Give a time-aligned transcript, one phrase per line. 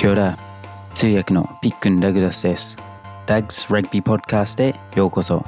[0.00, 0.38] キョラ
[0.94, 2.78] 通訳のピックン・ダグラスです。
[3.26, 5.44] ダグス・ラグビー・ポッドキャストへようこそ。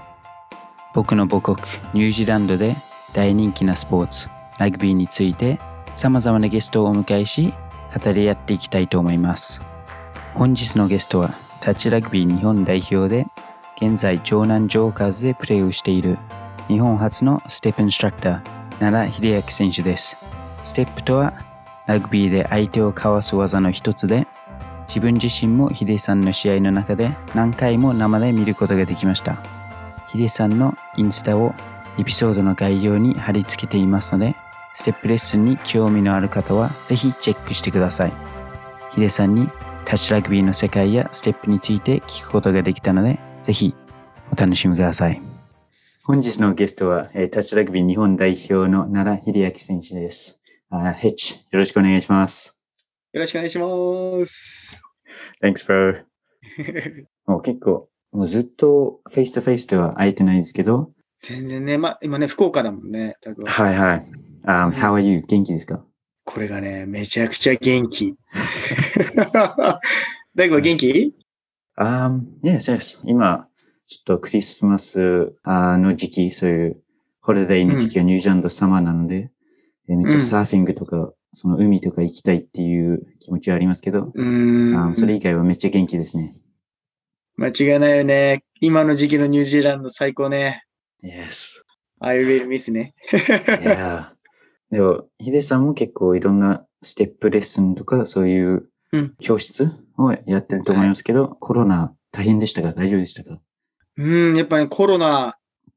[0.93, 1.57] 僕の母国
[1.95, 2.77] ニュージーランドで
[3.15, 4.29] 大人気なスポーツ、
[4.59, 5.59] ラグビーについて
[5.95, 7.55] 様々なゲストをお迎えし、
[8.05, 9.63] 語り合っていきたいと思います。
[10.35, 11.33] 本日のゲストは、
[11.63, 13.27] タッチラグビー日本代表で、
[13.81, 16.19] 現在城南ジョーカーズでプレーをしている
[16.69, 18.43] 日本初のステップインストラクター、
[18.81, 20.19] 奈良秀明選手です。
[20.63, 21.33] ステップとは、
[21.87, 24.29] ラグビーで相手をかわす技の一つで、
[24.93, 29.43] 自分自身もヒデさんの試合の中で何回も生で見ることができました。
[30.09, 31.55] ヒデさんのインスタを
[31.99, 34.37] エピソードの概要に貼り付けていますので、
[34.75, 38.13] ステップレッスンに興味のある方はぜひチェックしてください。
[38.91, 39.49] ヒデさんに
[39.87, 43.75] タッチラグビーの世界やステップについて聞くことができたので、ぜひ
[44.31, 45.23] お楽しみください。
[46.05, 50.39] 本日のゲストは、えータッチラグビー日本代表の奈良秀明選手です。
[50.69, 52.59] あヘッチ、よろしくお願いします。
[53.15, 54.62] よろしくお願いします。
[55.43, 56.03] Thanks, bro.
[57.27, 63.17] もう結構、もうずっとフェイスとフェイスでは会えてないですけど、全然ね、ま、今ね、福岡だもんね。
[63.47, 64.07] ははいはい。
[64.45, 65.23] Um, うん how are you?
[65.29, 65.85] 元気ですか？
[66.25, 68.17] これがね、めちゃくちゃ元気。
[70.35, 71.15] 大悟元気
[71.79, 73.01] ？Um, yes, yes.
[73.05, 73.49] 今、
[73.87, 76.83] ちょっとクリスマスあの時期、そういう
[77.21, 79.31] ホリデーの時期はニュージーランドサマーなので、
[79.89, 84.23] えめっちゃサーフィングとか、その海とか行きたいっていう気持ちはありますけど、うー
[84.75, 84.91] ん。
[84.91, 86.37] あそれ以外はめっちゃ元気ですね。
[87.37, 88.45] 間違いないよね。
[88.61, 90.65] 今の時期のニュージーランド最高ね。
[91.03, 91.63] Yes.
[92.01, 92.95] I will miss ね。
[93.11, 94.11] Yeah.
[94.71, 102.73] でも、ヒデさんも結構いろんなステップレッスンとか、そういううん教室をやってると思いますけど、コロナ大変でしたか？
[102.73, 103.41] 大丈夫でしたか？
[103.97, 105.37] うん、やっぱね、コロナ、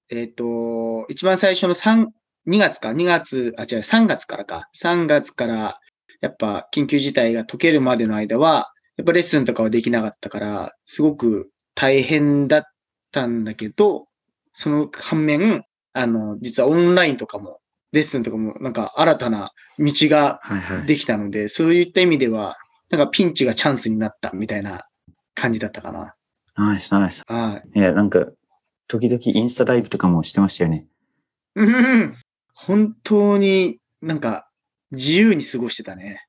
[0.10, 2.08] えっ、と、一番最初の3、
[2.48, 4.70] 2月か、2月、あ、違う、3月からか。
[4.82, 5.80] 3月から、
[6.22, 12.64] やっぱ緊急事態が解けるまでの間は、やっぱレッスンとかはできなかったから、すごく大変だっ
[13.12, 14.08] たんだけど、
[14.54, 17.60] その反面、あの、実はオンラインとかも、
[17.92, 20.88] レッスンとかも、なんか新たな道がはいはい。
[20.88, 22.58] できたので、そういった意味では、
[22.90, 24.86] なんかピンチがチャンスになったみたいな
[25.34, 26.16] 感じだったかな。
[26.56, 27.24] ナイスナイス。
[27.28, 27.80] はい。
[27.80, 28.26] いや、なんか、
[28.88, 30.86] 時々インスタライブとかもしてましたよね。
[31.56, 32.18] うん
[32.66, 34.50] 本当になんか
[34.92, 36.22] 自由に過ごしてたね。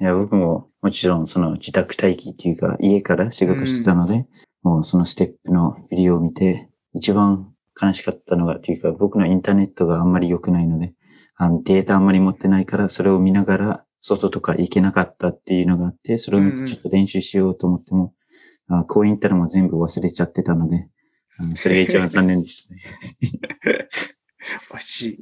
[0.00, 4.26] いや僕ももちろんその自宅待機っていうか、家から仕事してたので、
[4.62, 10.94] もうそのステップのビデオを見て、一番悲しかったのが、っていうか、僕のインターネットがあんまり良くないので、
[11.36, 18.14] あのデータあんまり持ってないから、それを見ながら、外とか行けなかったっていうのがあって、それを見てちょっと練習しようと思っても、
[18.68, 20.88] あ公園行ったらもう全部忘れちゃってたので、
[21.38, 23.88] あのそれが一番残念でしたね。
[24.70, 25.18] 惜し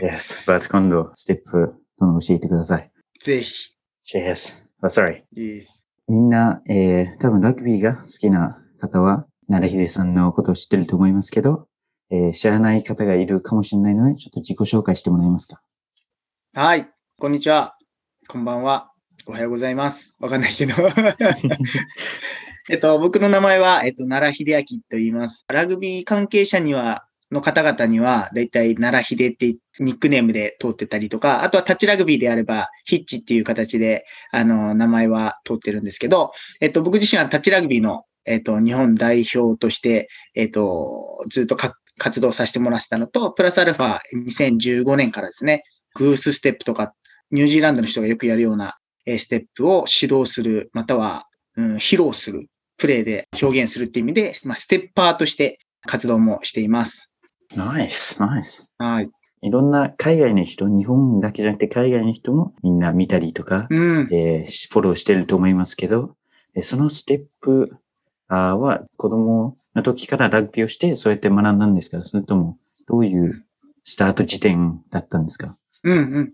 [0.00, 2.90] yes, but 今度、ステップ、どんどん教えてください。
[3.14, 3.24] い。
[3.24, 3.70] ぜひ。
[4.16, 4.66] Yes.
[4.82, 5.22] Oh, sorry.
[5.36, 11.68] いいですみんな、えー、多分ラグビーが好きな方は、奈良秀さんのことを知ってると思いますけど、
[12.10, 15.60] えー、知らない方がいるかもしれないので、ちょっと自己紹介してもらえますか？
[16.54, 16.90] はい。
[17.18, 17.76] こんにちは。
[18.26, 18.90] こんばんは。
[19.26, 20.14] おはようございます。
[20.18, 20.74] わかんないけど。
[22.70, 25.44] えっと、僕の名前は、えっと、奈良秀明と言います。
[25.48, 45.62] ラグビー関係者には、の方々には、だいたい奈良秀ってニックネームで通ってたりとか、あとはタッチラグビーであれば、ヒッチっていう形で、あの、名前は通ってるんですけど、えっと、僕自身はタッチラグビーの、えっと、日本代表として、えっと、ずっと活動させてもらってたのと、プラスアルファ2015年からですね、
[45.94, 46.94] グースステップとか、
[47.30, 48.76] ニュージーランドの人がよくやるような
[49.06, 51.26] ステップを指導する、または、
[51.56, 57.09] うん、披露する、プレイで表現するっていう意味で、まあ、ステッパーとして活動もしています。
[57.56, 58.68] ナイス、ナイス。
[58.78, 59.10] はい。
[59.42, 64.08] いろんな海外の人、日本だけじゃなくて海外の人もみんな見たりとか、うん。
[64.12, 66.14] えーフォローしてると思いますけど、
[66.54, 67.76] えーそのステップ
[68.28, 72.02] は子供の時からラグビーをしてそうやって学んだんですか？
[72.04, 72.56] それとも
[72.86, 73.44] どういう
[73.82, 75.56] スタート時点だったんですか？
[75.82, 76.32] うんうん。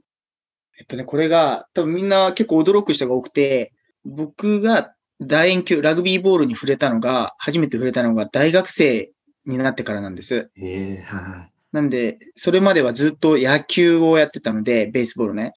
[0.79, 3.73] えっとね、これが、多分みんな結構驚く人が多くて、
[4.05, 9.11] 僕が楕円球、ラグビーボールに触れたのが、初めて触れたのが大学生
[9.47, 10.51] になってからなんです。
[10.57, 11.53] ええはい。
[11.73, 15.55] なんで、それまではずっと野球をやってたので、ベースボールね。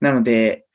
[0.00, 0.66] なので、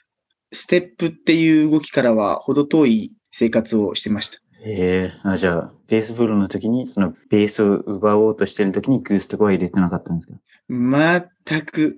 [0.52, 4.40] ステップっていう動きからは程遠い生活をしてました。
[4.66, 10.34] ええあ、じゃあ、ベースボールの時に、そのベースを奪おうとしてる時にグースとかは入れてなかったんですか？
[10.70, 11.96] 全く。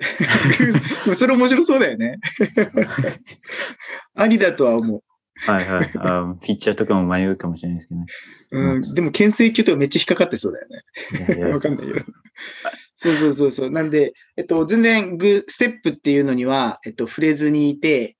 [1.18, 2.20] それ面白そうだよね。
[4.16, 5.04] ありだとは思う。
[5.42, 5.92] はいはい。
[5.98, 8.06] あピッチャーとかも迷うかもしれないですけどね。
[8.52, 10.84] うん、でも、牽制球とかめっちゃ引っかかってそうだよね。
[11.28, 12.06] いやいや わかんないけど。
[12.98, 13.72] そうそうそうそう。
[13.72, 18.18] なんで、えっと、全然グ、ステップっていうのには、えっと、触れずにいて、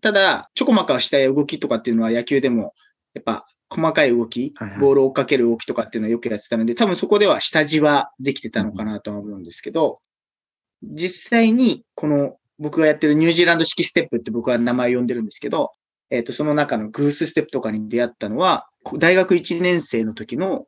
[0.00, 2.74] ただ、ちょこまかした動きとかっていうのは野球でも、
[3.14, 10.00] やっぱ細かい動き、ボールを追っかける動きとかっていうのはよくやってたので、多分そこでは下地はできてたのかなとは思うんですけど、
[10.82, 15.72] 実際にこの僕がやってるニュージーランド式ステップって僕は名前を呼んでるんですけど、
[16.14, 18.68] えっ、と、その中のグースステップとかに出会ったのは、
[18.98, 20.66] 大学1年生の時の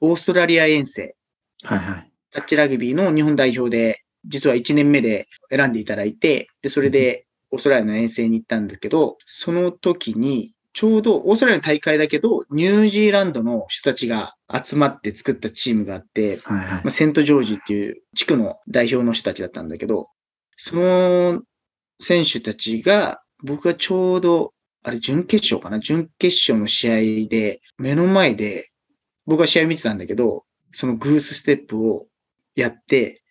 [0.00, 1.16] オーストラリア遠征、
[1.64, 2.10] はいはい。
[2.32, 16.90] タッチラグビーの日本代表で、実は1年目で選んでいただいて、で、それでオーストラリアの遠征に行ったんだけど、その時に、ちょうどオーストラリアの大会だけど、ニュージーランドの人たちが集まって作ったチームがあって、はいはいまあ、。
[16.90, 20.08] セントジョージっていう地区の代表の人たちだったんだけど、
[20.56, 21.42] その
[22.00, 24.52] 選手たちが、僕がちょうど、
[24.82, 25.80] あれ、準決勝かな？
[25.80, 28.70] 準決勝の試合で、目の前で、
[29.26, 32.06] 僕は試合見てたんだけど、そのグースステップを
[32.54, 33.22] やって、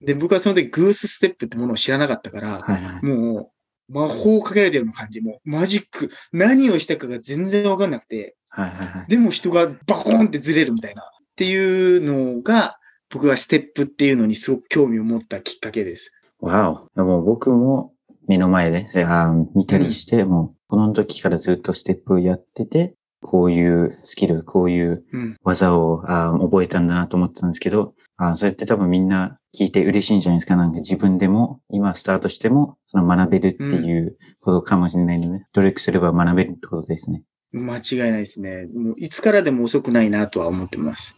[0.00, 3.04] で、僕はその時グースステップってものを知らなかったから、はいはい。
[3.04, 3.52] も
[3.88, 9.06] う、魔法をかけられたような感じ、もうマジック、何をしたかが全然わかんなくて、はいはいはい。
[9.08, 11.02] でも人がバコーンってずれるみたいな。
[11.02, 11.04] っ
[11.36, 12.78] ていうのが、
[13.10, 16.12] 僕はステップっていうのにすごく興味を持ったきっかけです。
[16.40, 16.90] わお。
[16.94, 17.94] でも僕も
[18.28, 25.36] 目の前でそれあー見たりして、もうこの時からずっとステップをやってて、こういうスキル、こういううん。
[25.42, 30.56] 技を覚えたんだなと思ってたんですけど、あーそれって多分みんな聞いて嬉しいんじゃないですか。
[30.56, 37.22] なんか自分でも今スタートしてもその学べるっていうことかもしれないので、努力すれば学べるってことですね。
[37.52, 38.66] 間違いないですね。
[38.74, 41.16] もういつからでも遅くないなとは思ってます。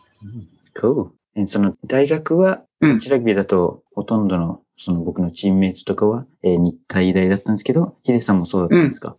[0.81, 1.09] Cool.
[1.35, 9.17] えその大学は、うんタッチラグビーだと、ほとんどの、その僕のチームメイトとかは、えー日体大だったんですけど、ヒデさんもそうだったんですか、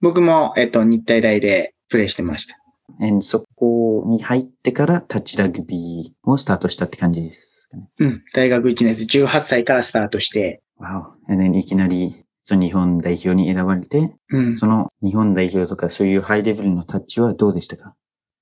[0.00, 2.56] 僕も、えっと、日体大でプレイしてました。
[3.02, 7.88] えーそこに入ってからタッチラグビーをスタートしたって感じですかね？
[7.98, 8.22] うん。
[8.32, 11.36] 大学1年で18歳からスタートして、わお。
[11.36, 14.54] で、いきなり、その日本代表に選ばれて、うん。
[14.54, 17.94] その日本代表とかそういうハイレベルのタッチはどうでしたか？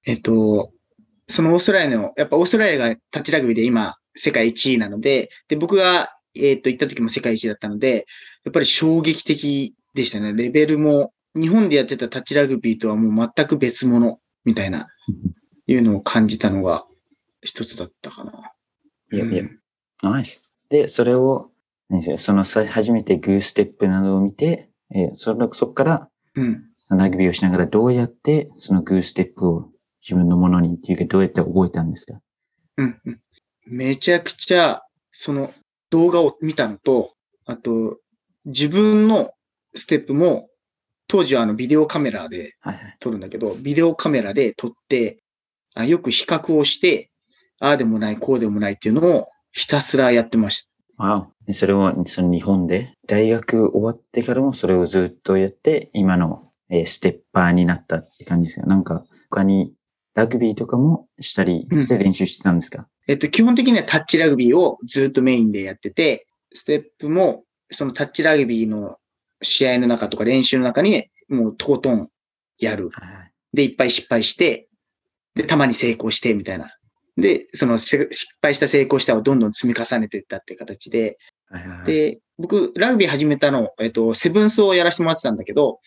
[0.04, 0.70] えっと、
[1.28, 8.06] そのオーストラリアの、やっぱオーストラリアがタッチラグビーで今、世界1位なので、で、僕が、えっと、行った時も世界1位だったので、
[8.44, 10.32] やっぱり衝撃的でしたね。
[10.32, 14.86] レベルも、日本でやってたタッチラグビーとはもう全く別物、みたいな、
[15.66, 16.86] いうのを感じたのが
[17.42, 18.52] 一つだったかな。
[19.12, 19.60] いやいやうん、
[20.02, 20.42] ナイス。
[20.68, 21.50] で、それを、
[21.88, 26.64] 何ですかそのさ初めてグーステップなどを見て、えーそこからうん。
[26.90, 29.70] ラグビーをしながらどうやってそのグーステップを
[30.08, 32.20] 自分のものにっていうかどうやって覚えたんですか？
[32.76, 33.00] うん。
[33.04, 33.20] うん
[33.68, 35.52] めちゃくちゃ、その
[35.90, 37.14] 動画を見たのと、
[37.46, 37.98] あと、
[38.44, 39.32] 自分の
[39.74, 40.48] ステップも、
[41.08, 42.96] 当時はあのビデオカメラではいはい。
[43.00, 45.18] 撮るんだけど、ビデオカメラで撮って、
[45.74, 47.10] あよく比較をして、
[47.58, 51.04] ああでもない、こうでもないっていうのをひたすらやってました。
[51.04, 51.44] わお。
[51.46, 58.66] でそれをその日本で大学終わってからもそれをずっとやって今の、えーステッパーになったって感じですよ。
[58.66, 59.74] なんか他に
[60.16, 61.82] ラグビーとかもしたりうん。
[61.82, 68.96] して練習してたんですか、えっと、基本的にはタッチラグビーをずっとメインでやってて、ステップも、そのタッチラグビーの
[69.42, 72.08] 試合の中とか練習の中に、もうとことん
[72.58, 72.90] やる。
[73.52, 74.68] で、いっぱい失敗して、
[75.34, 76.74] で、たまに成功して、みたいな。
[77.18, 81.18] で、そのし失敗した成功したをどんどん積み重ねていったっていう形で、
[81.50, 85.80] はいはいはい、で、僕、ラグビー始めたの、えっと、セブンスをやらせてもらってたんだけど、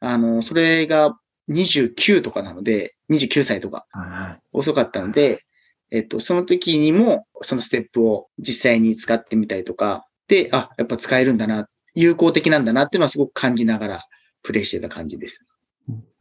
[0.00, 1.18] あの、それが
[1.50, 3.86] 29とかなので、29歳とか。
[4.52, 5.44] 遅かったので、
[5.90, 14.04] えっと、その時にも、そのステップを実際に使ってみたりとか、で、あ、やっぱ使えるんだな、有効的なんだなっていうのはすごく感じながら
[14.42, 15.44] プレイしてた感じです。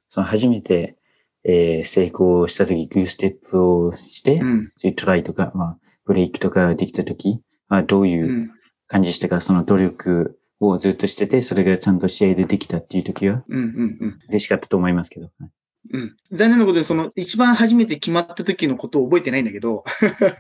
[0.10, 0.98] その初めて、
[1.46, 4.72] えー成功した時グーステップをして、うん。
[4.96, 8.52] トライとか、まあ、ブレイクとかできた時はどういううん。
[8.88, 10.38] 感じしたか、その努力
[10.70, 14.20] をずっとしてて、それがちゃんと試合でできたっていう時はうん、うん、うん。
[14.30, 15.32] 嬉しかったと思いますけど。
[15.40, 15.50] はい
[15.92, 16.16] うん。
[16.32, 19.84] 残念なことで、その、一番初めて決まった時のことを覚えてないんだけど、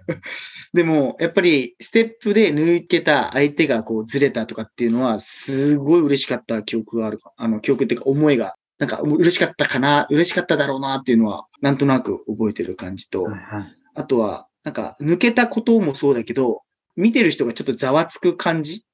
[0.73, 7.33] でも、やっぱり、ステップで抜けた相手がこうずれたとかっていうのは、すごい嬉しかった記憶があるか。
[7.35, 16.63] あの、記憶っていうか思いが、なんか嬉しかったかな、嬉しかっただろうなっていうのは、なんとなく覚えてる感じと、はいはいあとは、なんか、抜けたこともそうだけど、
[16.95, 18.85] 見てる人がちょっとざわつく感じ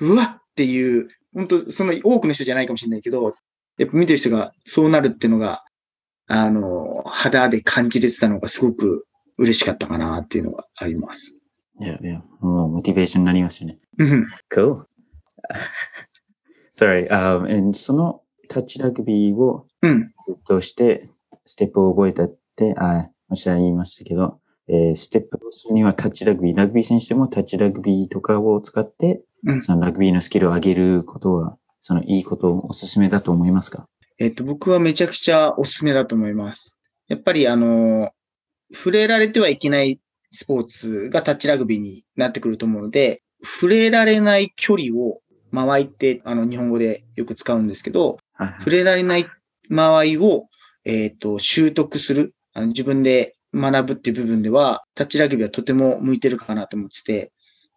[0.00, 3.34] うわっていう、本当その多くの人じゃないかもしれないけど、
[3.78, 5.64] やっぱ見てる人がそうなるっていうのが、
[6.26, 9.06] あの、肌で感じれてたのがすごく
[9.38, 11.36] 嬉しかったかなっていうのがあります。
[11.80, 13.78] いやいや、もうモチベーションになりますよね。
[13.98, 14.26] うん。
[14.52, 14.84] Cool.
[16.74, 20.12] Sorry, um, and そのタッチラグビーをうん。
[20.46, 21.08] として、
[21.44, 29.22] ステップを覚えたって、あ、おっしゃいましたけど、えーステップをするにはタッチラグビー、ラグビー選手でもタッチラグビーとかを使って、うん
[29.60, 33.86] そのラグビーのスキルを上げることはそのいいことをおすすめだと思いますか？
[34.18, 36.78] えっと、僕はめちゃくちゃおすすめだと思います。
[37.08, 38.12] やっぱりあの、
[38.72, 45.20] 触れられてはいけないスポーツがタッチラグビーになってくると思うので、触れられない距離を
[45.50, 49.26] 間合いってあの日本語でよく使うんですけど、はいはい触れられない
[49.68, 50.46] 間合いを、
[50.84, 52.34] えっ、と、習得する。
[52.52, 57.32] あの自分で学ぶっていう部分では、タッチラグビーはとても向いてるかなと思ってて、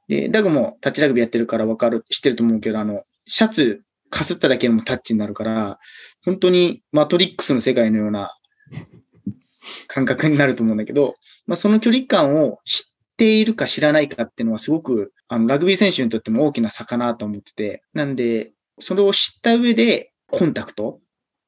[0.08, 5.80] で、ダグもタッチラグビーやってるからわかる、知ってると思うけど、あの、シャツかすっただけでもタッチになるから、
[6.24, 8.36] 本当にマトリックスの世界のような
[9.88, 12.84] 感覚になると思うんだけど、まあ、その距離感を知っ
[13.18, 21.00] ているか知らないかっていうのはすごく、あの、ラグビー選手にとっても大きな差かなと思ってて、なんで、それを知った上で、コンタクト、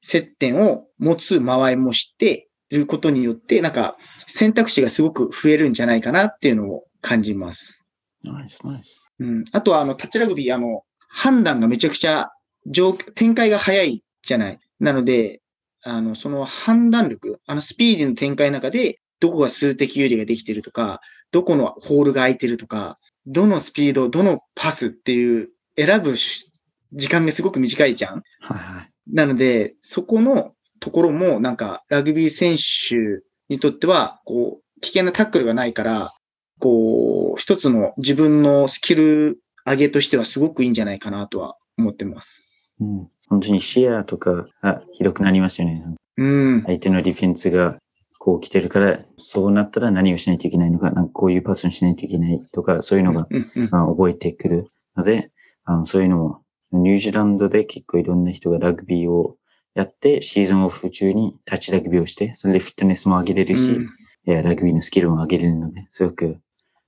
[0.01, 3.97] 接点を持つ間合いも知っていることによって、なんか、
[4.27, 7.78] 選択肢がすごく増えるんじゃないかなっていうのを感じます。
[8.23, 8.99] ナイス、ナイス。
[9.19, 9.45] うん。
[9.51, 12.29] あとは、あの、タッチラグビー、あの、判断がめちゃくちゃ
[12.65, 14.59] 上、展開が早いじゃない。
[14.79, 15.41] なので、
[15.81, 26.49] あの、その判断力、あの、スピーディーの展開の中で、どこが数的有利ができてるとか、どこのホールが空いてるとか、どのスピード、どのパスっていう選ぶし
[26.93, 28.23] 時間がすごく短いじゃん。
[28.41, 28.91] はいはい。
[29.11, 36.13] なので、そこのところも、なんか、ラグビー選手にとっては、こう、危険なタックルがないから、
[36.59, 42.43] こう、一つの自分のスキル上げとしてはすごくいいんじゃないかなとは思ってます。
[42.79, 43.07] うん。
[43.27, 45.83] 本当に視野とかが広くなりますよね。
[46.17, 46.63] うん。
[46.65, 47.77] 相手のディフェンスが
[48.19, 53.27] こう来てるから、そうなったら何をしないといけないのか、なんかこういうパスにしないといけないとか、そういうのが、
[53.71, 55.31] あ、覚えてくるので、
[55.63, 59.37] あのそういうのも、ニュージーランドで結構いろんな人がラグビーを
[59.73, 63.89] やって、シーズンオフ中にタッチラグビーをして、それでフィットネスも上げれるし、うん
[64.25, 66.39] いやラグビーのスキルも上げれるので、すごく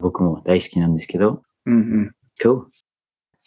[0.02, 2.12] 僕も大好きなんですけど、うんうん
[2.44, 2.66] 今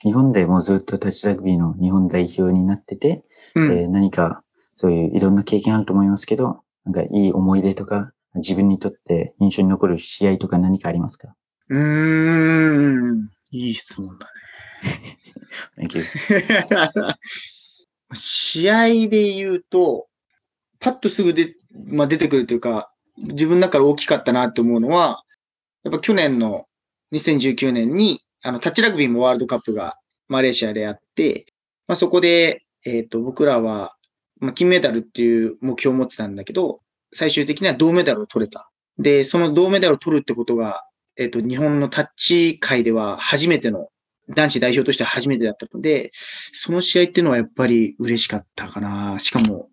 [0.02, 4.40] 日、日本でもうずっとタッチラグビーの日本代表になってて、うんえー何か
[4.76, 11.34] そういういろんな経験あると思いますけど、なんかいい思い出とか、自分にとって印象に残る試合とか何かありますか？
[11.68, 13.28] うーん。
[13.52, 14.28] いい質問だ
[15.78, 16.02] Thank you.
[16.04, 17.14] ね。
[18.14, 20.06] 試合で言うと、
[20.80, 21.54] パッとすぐで、
[21.86, 25.23] まあ、出てくるというか、自分の中で大きかったなと思うのは、
[25.84, 26.66] やっぱ去年の
[27.12, 29.96] 2019年に、あの、タッチラグビーもワールドカップが
[30.28, 31.46] マレーシアでやって、
[31.86, 33.94] まあ、そこで、えっ、と、僕らは、
[34.40, 36.80] まあ、金メダルっていう目標を持ってたんだけど、
[37.14, 38.70] 最終的には銅メダルを取れた。
[38.98, 40.84] で、その銅メダルを取るってことが、
[41.16, 43.88] えっ、と、日本のタッチ界では初めての、
[44.30, 46.10] 男子代表としては初めてだったので、
[46.54, 49.18] その試合っていうのはやっぱり嬉しかったかな。
[49.18, 49.68] しかも、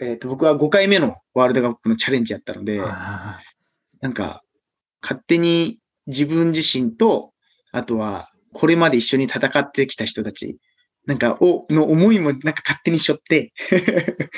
[0.00, 3.38] えっ、と、僕は5回目のワールドカップのチャレンジやったので、あ
[4.00, 4.41] なんか、
[5.02, 7.32] 勝手に自分自身と、
[7.72, 10.58] あとは、これまで一緒に戦ってきた人たち、
[11.06, 13.52] なんか、お、の思いもなんか勝手にしょって、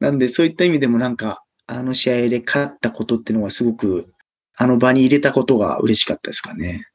[0.00, 4.06] なんでそういった意味でもなんか、あの試合で勝ったことっていうのはすごく、
[4.54, 6.86] あの場に入れたことが嬉しかったですかね。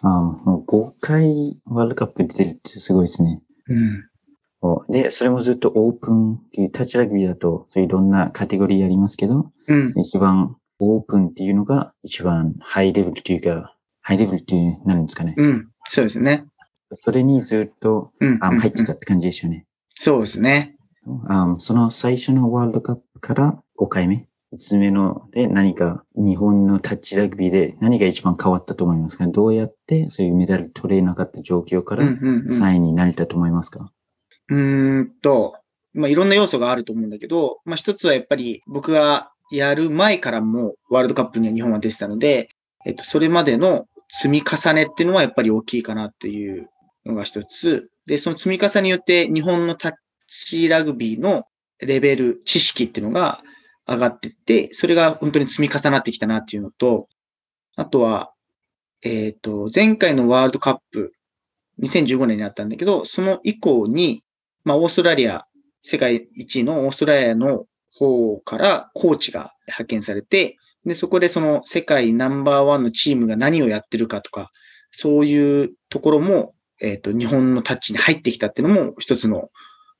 [0.00, 3.40] あもう5回ワールドカップ出てるってすごいですね。
[3.68, 4.08] うん。
[4.90, 9.92] で、それもずっとオープンっていうタッチラグビーだと、そういろんなカテゴリーありますけど、うん。
[9.98, 15.34] 一番オープンっていうのが一番ハイレベルっていうか、ハイレベルっていう、何ですかね。
[15.36, 15.68] うん。
[15.90, 16.44] そうですね。
[16.94, 18.38] それにずっとうん。
[18.40, 19.66] あうん入ってたって感じですよね。
[19.94, 20.76] そうですね。
[21.28, 29.26] あその最初のワールドカップから5回目、5つ目ので何か日本のタッチラグビーで何が一番変わったと思いますか？
[29.26, 32.46] どうやってそういうメダル取れなかった状況からうんうんうん。
[32.46, 33.90] 3位になれたと思いますか、
[34.50, 35.56] うーんと、
[35.94, 42.50] まあ、いろんな要素があると思うんだけど、まあ、一つはやっぱり僕がやる前からもワールドカップには日本は出てたので、
[42.84, 46.68] えっと、それまでの積み重ねっていうのはやっぱり大きいかなっていう
[47.04, 47.90] のが一つ。
[48.06, 49.92] で、その積み重ねによって日本のタッ
[50.28, 51.44] チラグビーの
[51.78, 53.42] レベル、知識っていうのが
[53.86, 57.08] 上がってって、それが本当に積み重なってきたなっていうのと、
[57.76, 58.32] あとは、
[59.02, 61.12] えっ、と、前回のワールドカップ、
[61.80, 64.24] 2015年にあったんだけど、その以降に、
[64.64, 65.46] まあ、オーストラリア、
[65.82, 67.66] 世界一のオーストラリアの
[67.98, 74.50] 方からコーチが派遣されて、で、そこでその世界ナンバーワンのチームが何をやってるかとか、
[74.90, 79.48] そういうところも、えっ、と、日本のタッチに入ってきたっていうのも一つの、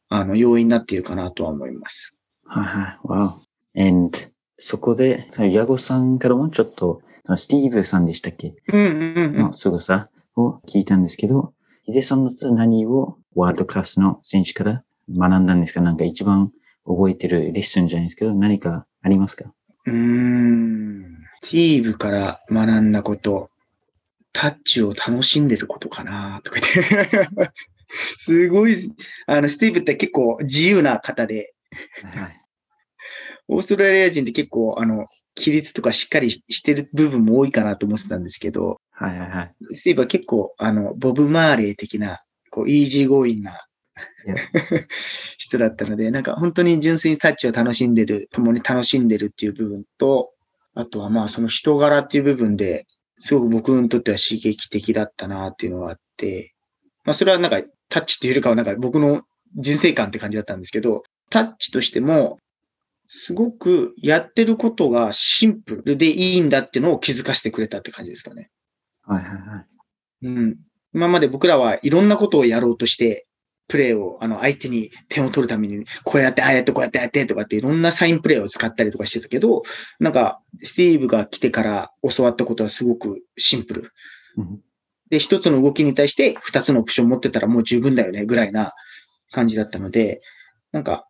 [0.09, 2.15] あの、要因になっているかなとは思います。
[2.45, 3.39] はいはい。
[3.85, 3.89] Wow.
[3.89, 4.19] And
[4.57, 7.01] そこで、ヤゴさんからもちょっと、
[7.37, 8.55] スティーブさんでしたっけ？
[8.73, 11.53] うんうんうんの凄さを聞いたんですけど、
[11.85, 14.83] ヒデさんの何をワールドクラスの選手から
[15.15, 15.83] 学んだんですか？
[15.83, 16.51] なんか一番
[16.89, 19.53] 覚えてるレッスンじゃないですけど、何かありますか？
[19.87, 21.05] うーん。
[21.43, 23.51] スティーブから学んだこと、
[24.33, 27.53] タッチを楽しんでることかなとか言って。
[28.19, 28.93] すごい、
[29.27, 31.55] あの、スティーブって結構自由な方で、
[32.03, 32.37] はい。
[33.49, 39.55] オーストラリア人って結構、あの、規律とかしっかりしてる部分も多いかなと思ってたんですけど、はいはいはい。
[39.75, 43.68] スティーブは結構、あの、ボブ・マーレー的な、こう、イージーゴーインな.
[45.39, 50.33] 人 だったので、なんか本当に純粋にタッチを楽しんでる、共に楽しんでるっていう部分と、
[50.75, 52.87] あとはまあその人柄っていう部分で、
[53.19, 56.55] すごく僕にとっては刺激的だったなっていうのがあって、
[57.05, 59.23] まあそれはなんかタッチっていうよりかはなんか僕の
[59.57, 62.39] 人生観って感じだったんですけど、タッチとしても、
[63.09, 68.51] すごくやってることがシンプルでいいんだっていうのを気づかせてくれたって感じですかね。
[69.03, 70.27] はいはいはい。
[70.27, 70.57] うん。
[70.95, 73.27] 今まで僕らはいろんなことをやろうとして、
[73.69, 79.63] プレーを、あの、相手に点を取るために、こうやって、ああやって、こうやって、ああやって、とかっていろんなサインプレーを使ったりとかしてたけど、
[80.01, 83.93] なんか、スティーブが来てから教わったことはすごくシンプル。
[84.37, 84.61] うん
[85.11, 88.75] で、一つの動きに対して二つのオプション持ってたらもう十分だよね、ぐらいな
[89.33, 90.21] 感じだったので、
[90.73, 91.07] なんか、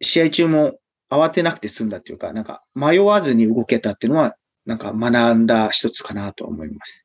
[0.00, 0.78] 試合中も
[1.10, 7.04] 慌てなくて済んだっていうか、なんか、迷わずに動けたっていうのは、なんか学んだ一つかなと思います。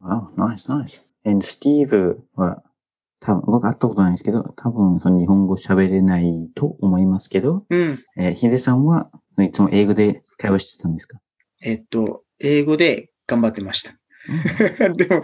[0.00, 1.04] Wow, nice, nice.
[1.26, 2.62] And Steve は、
[3.20, 7.98] 多分僕会ったことないんですけど、多分その日本語喋れないと思いますけど、うん。
[8.16, 9.10] えーヒデさんは
[9.40, 11.18] いつも英語で会話してたんですか？
[11.60, 13.92] えっと、英語で頑張ってました。
[14.28, 15.22] うん でも、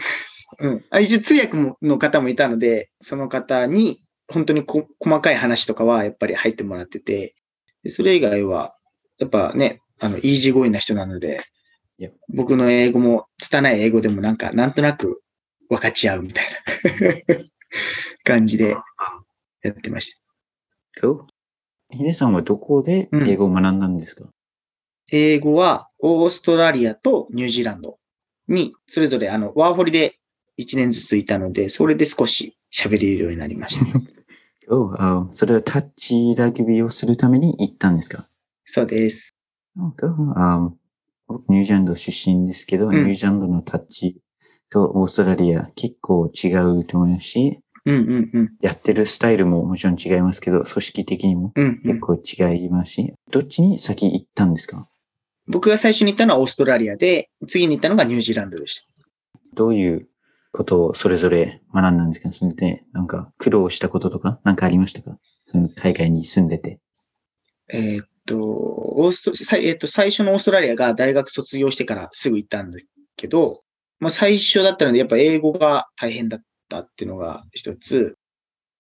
[0.61, 0.85] うん。
[0.91, 7.35] あ一応通訳もの方もいたので、その方に本当にこ細かい話とかはやっぱり入ってもらってて、
[7.83, 8.75] でそれ以外は、
[9.19, 11.41] やっぱね、あの、イージーゴーインな人なので
[12.29, 15.23] 僕の英語も、拙い英語でもなんか、なんとなく
[15.69, 16.47] 分かち合うみたい
[17.29, 17.37] な
[18.25, 18.77] 感じで
[19.63, 20.15] やってまし
[21.01, 21.07] た。
[21.07, 21.25] Cool.
[21.91, 24.25] ヒデさんはどこで英語を学んだんですか、
[25.13, 27.99] 英語はオーストラリアとニュージーランド
[28.49, 30.17] に、それぞれあの、ワーホリで
[30.59, 33.99] 1年ずついたので、それで少し喋れるようになりました。
[34.71, 38.27] Oh, あそれはタッチラグビーをするために行ったんですか？
[38.65, 39.35] そうです。
[39.79, 39.93] Oh.
[40.37, 40.73] あ
[41.27, 44.23] 僕ニュージーランド出身ですけど、うんニュージーランドのタッチ
[44.71, 48.53] とオーストラリア結構違うと思いますし、うんうんうん。
[48.61, 52.01] やってるスタイルももちろん違いますけど、組織的にもうん、うん。
[52.01, 54.89] 結構違いますし、どっちに先行ったんですか？
[55.47, 58.83] 僕が最初に行ったのはオーストラリアで、次に行ったのがニュージーランドでした。
[59.53, 60.09] どういう
[60.53, 62.33] ことをそれぞれ学んだんですか？
[62.33, 65.19] それで、なんか苦労したこととかなんかありましたか？
[65.45, 66.81] その海外に住んでて。
[67.69, 72.79] えーっと、オースト、えーっと、最初のオーストラリアが大学卒業してからすぐ行ったんだ
[73.17, 73.63] けど、
[74.01, 76.41] まあ最初だったので、やっぱ英語が大変だっ
[76.75, 78.17] たっていうのが一つ。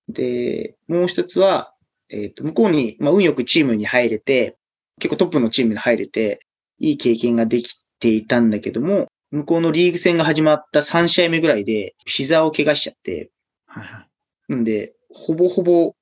[0.09, 1.74] で、もう一つは、
[2.11, 4.57] えーっと、向こうに、まあ運よくチームに入れて、
[5.00, 6.40] 結構トップのチームに入れて、
[6.78, 13.30] いい経験ができていたんだけども、向こうのリーグ戦が始まった3試合目ぐらいで、膝を怪我しちゃって。
[14.48, 15.94] なんで、ほぼほぼ、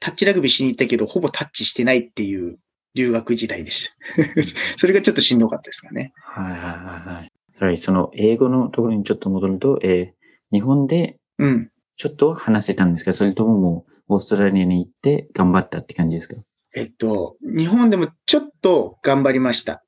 [0.00, 2.58] タッチラグビーしに行ったけど、ほぼタッチしてないっていう
[2.94, 4.22] 留学時代でした。
[4.78, 6.12] それがちょっとしんどかったですかね。
[6.16, 7.32] はいはいはいはい。
[7.54, 10.17] それその英語のところにちょっと戻ると、えー
[10.52, 11.70] 日本でうん。
[11.96, 16.36] ちょっと話せたんですかそれとももうオーストラリアに行って頑張ったって感じですか？
[16.76, 19.82] えっと、日本でもちょっと頑張りました。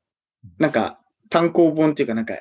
[0.58, 2.34] なんか、単行本っていうかなんか、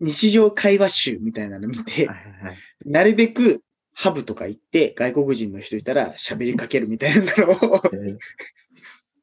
[0.00, 2.56] 日常会話集みたいなの見て、はいはいはい。
[2.84, 3.60] なるべく
[3.92, 8.16] ハブとか行って外国人の人いたら喋りかけるみたいなのをえー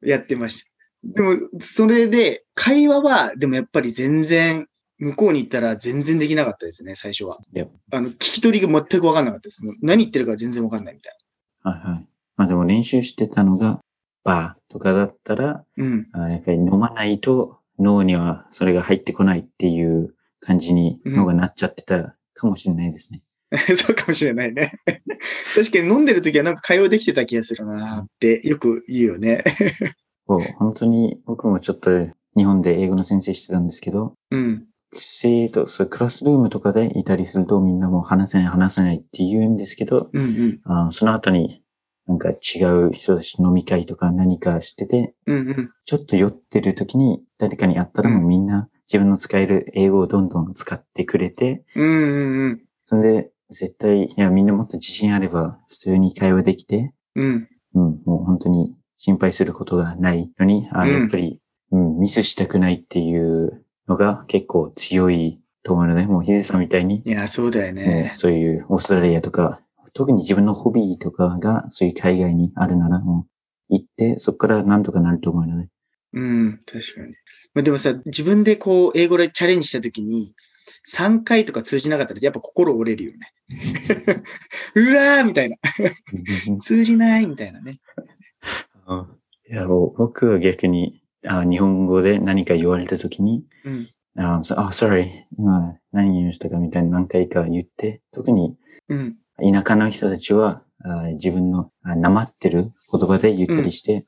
[0.08, 0.70] やってました。
[1.04, 4.66] でも、それで、会話は、でもやっぱり全然、
[5.00, 7.38] 向こうに行ったら全然できなかったですね、最初は。
[7.54, 9.64] いやあの、聞き取りが全くわかんなかったです。
[9.64, 11.16] もう何言ってるか全然わかんないみたい
[11.62, 12.06] はいはい。
[12.36, 13.80] まあでも練習してたのが
[14.24, 15.64] バーとかだったら、な。
[15.78, 16.08] うん。
[16.12, 23.22] あやっぱり飲まないと脳にはそれが入ってこないっていう感じに脳がなっちゃってたかもしれないですね。
[23.76, 24.74] そうかもしれないね。
[25.56, 29.44] 確かに飲んでる時はなんか会話できてた気がするなってよく言うよね。
[30.28, 31.90] そう本当に僕もちょっと
[32.36, 34.66] 日本で英語の先生してたんですけど、うん。
[34.92, 40.60] 生徒、そうクラスルームとかでいたりするとみんなもう話せない話せないって言うんですけど、うんうん。
[40.64, 41.62] あその後に
[42.06, 45.70] なんか違う人たちと飲み会とか何かしてて、うんうん。
[45.84, 52.62] ちょっと酔ってる時に誰かに会ったらもうみんな自分の使える英語をどんどん使ってくれて、うんうんうん。
[52.84, 57.48] それで絶対、いやみんなもっと自信あれば普通に会話できて、うん。
[57.74, 68.16] うん、もう本当に心配することがないのに、あうんやっぱり、うん、ミスしたくないっていうのが結構強いと思うので、もうヒデさんみたいに、いや、そうだよもねう。
[68.16, 69.60] そういうオーストラリアとか、
[69.92, 73.26] 特に自分のホビーとかがそういう海外にあるならも
[73.68, 75.68] う行って、そこからなんとかなると思うので。
[76.12, 77.14] うん、確かに。
[77.54, 80.34] まあ、でもさ、自分でこう、英語でチャレンジした時に、
[80.96, 83.32] 3回とか通じなかったら、やっぱ心折れるよね。
[84.76, 85.56] うわーみたいな。
[86.60, 87.80] 通じないみたいなね。
[89.50, 93.88] いや、僕は逆に、あ日本語で何か言われたときに、うん。
[94.16, 98.56] あ、oh, sorry, 今何言いましたかみたいな何回か言って、特に、
[98.88, 104.06] 田舎の人たちは、あ自分のなまってる言葉で言ったりして、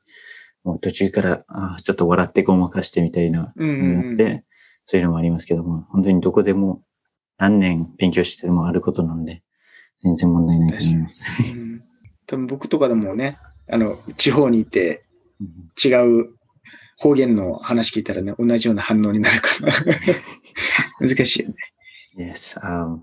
[0.65, 4.43] うん、もう途中からあちょっと笑ってごまかしてみたいな、うんうんって、
[4.83, 6.81] そういうのもありますけども、本当にどこでも
[7.37, 9.43] 何年勉強してもあることなんで、
[9.97, 11.53] 全然問題ないと思います。
[11.55, 11.79] うん、
[12.25, 13.37] 多分僕とかでもね、
[13.69, 15.05] あの、地方にいて、
[15.83, 15.89] 違
[16.21, 16.29] う
[17.03, 19.73] 方言の話聞いたらね、同じような反応になるから
[21.05, 21.55] 難しいよね。
[22.17, 22.57] Yes.
[22.61, 23.01] Um,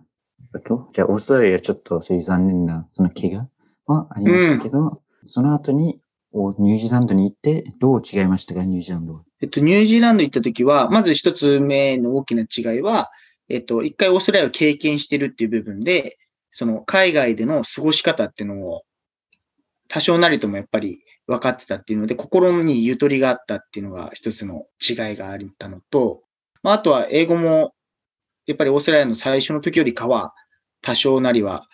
[0.92, 3.48] じゃあ、オーストラリアちょっとそういう残念な、その怪我
[3.86, 4.86] はありましたけど、う
[5.26, 6.00] ん、その後に
[6.32, 9.22] ニュージーランドに行って、どう違いましたか、ニュージーランドは。
[9.42, 13.10] えっと、ニュージーランド行った時は、まず一つ目の大きな違いは、
[13.50, 16.18] えっと、一回オーストラリアを経験してるっていう部分で、
[16.52, 18.82] その海外での過ごし方っていうのを、
[19.88, 26.22] 多少なりともやっぱり分かってたっていうので、心にゆとりがあったっていうのが一つの違いがあったのと、
[26.64, 27.72] まあ、あとは英語も、
[28.46, 30.34] やっぱりオーストラリアの最初の時よりかは、
[30.82, 31.68] 多少なりは、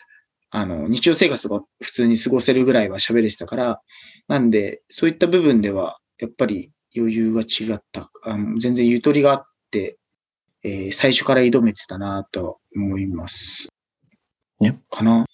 [0.51, 3.81] あの、日常生活が普通に過ごせるぐらいは喋れてたから、
[4.29, 8.11] なんで、そういった部分では、やっぱり余裕が違った。
[8.25, 9.97] あの全然ゆとりがあって、
[10.63, 13.69] えー、最初から挑めてたなと思います。
[14.61, 14.81] ね。
[14.91, 15.25] かな。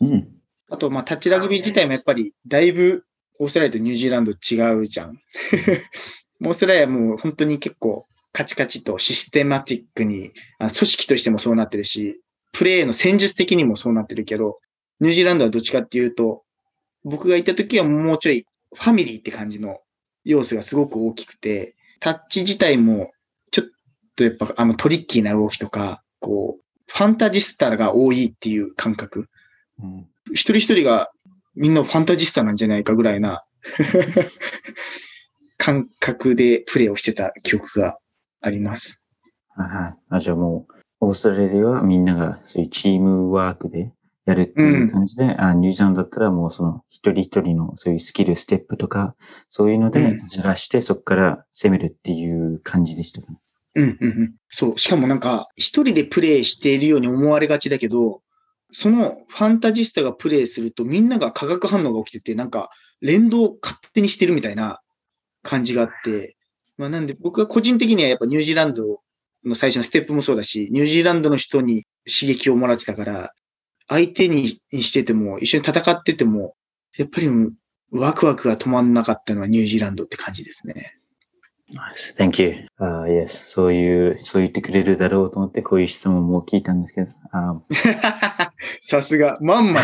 [0.00, 0.28] うん。
[0.68, 3.04] あと、まあ、タッチラグビー自体もやっぱり、だいぶ、
[3.38, 5.18] オーストラリアとニュージーランド違うじゃん。
[6.44, 12.20] オーストラリアもう本当に結構カチカチとシステマティックに、あの組織としてもそうなってるし、
[12.52, 14.58] プレーの戦術的にもそうなってるけど、
[15.00, 16.42] ニュージーランドはどっちかっていうと、
[17.04, 19.80] 僕がいた時はもうちょいファミリーって感じの
[20.24, 23.10] 要素がすごく大きくて、タッチ自体も
[23.50, 23.64] ちょっ
[24.16, 29.28] とやっぱあのトリッキーな動きとか、こう、ファンタジスタが多いっていう感覚。
[29.82, 31.10] うん、一人一人が
[31.54, 33.44] みんなファンタジスタなんじゃないかぐらいな
[35.58, 37.98] 感覚でプレーをしてた記憶が
[38.40, 39.02] あります。
[39.54, 39.94] はい。
[40.08, 43.92] あ、じゃあもう、オーストラリアはみんながそういうチームワークで
[44.24, 49.14] やるっていう感じで、うん、あニュージーランドだったらもうその一人一人のそういうスキル、ステップとか、
[49.48, 53.38] そういうのでずらしてそこから攻めるっていう感じでしたかね。
[53.74, 54.34] うんうんうん。
[54.50, 54.78] そう。
[54.78, 58.22] しかもなんか、一人でプレイしているように思われがちだけど、
[58.72, 64.80] そのファンタジスタがプレイするとみんなが化学反応が起きてて、なんか連動を勝手にしてるみたいな
[65.42, 66.36] 感じがあって、
[66.78, 69.00] まあなんで僕は個人的にはやっぱニュージーランド
[69.44, 73.32] の最初のステップもそうだし、ニュージーランドの人に刺激をもらってたから、
[73.88, 76.54] 相手にしてても、一緒に戦ってても、
[76.96, 77.28] やっぱり
[77.90, 80.94] ワクワクが止まんなかったのはニュージーランドって感じですね。
[81.70, 82.14] Nice.
[82.16, 82.66] Thank you.
[82.78, 83.28] Uh, yes.
[83.28, 87.12] そういう、そう言ってくれるだろうと思って、こういう質問も聞いたんですけど。
[88.82, 89.80] さすが、まんま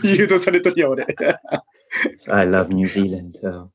[0.00, 1.06] と 誘導されとるや、俺。
[2.28, 3.32] I love New Zealand.
[3.40, 3.68] So.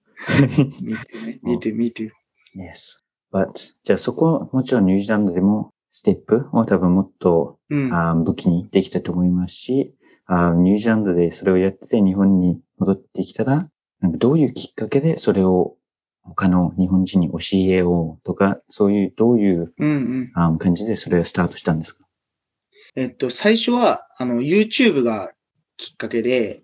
[1.43, 2.09] me too, me too.
[2.55, 3.01] Yes.
[3.31, 13.69] But, じゃあそこ、もちろんニュージーランドでも、ステップを多分もっと、うん、あ武器にできたと思いますしあ、ニュージーランドでそれをやってて日本に戻ってきたら、
[14.01, 15.77] なんかどういうきっかけでそれを
[16.25, 22.05] 他の日本人に教えようとか、そういう、どういう、うんうん、感じでそれがスタートしたんですか？
[22.95, 25.31] えっと、最初は、あの、YouTube が
[25.77, 26.63] きっかけで、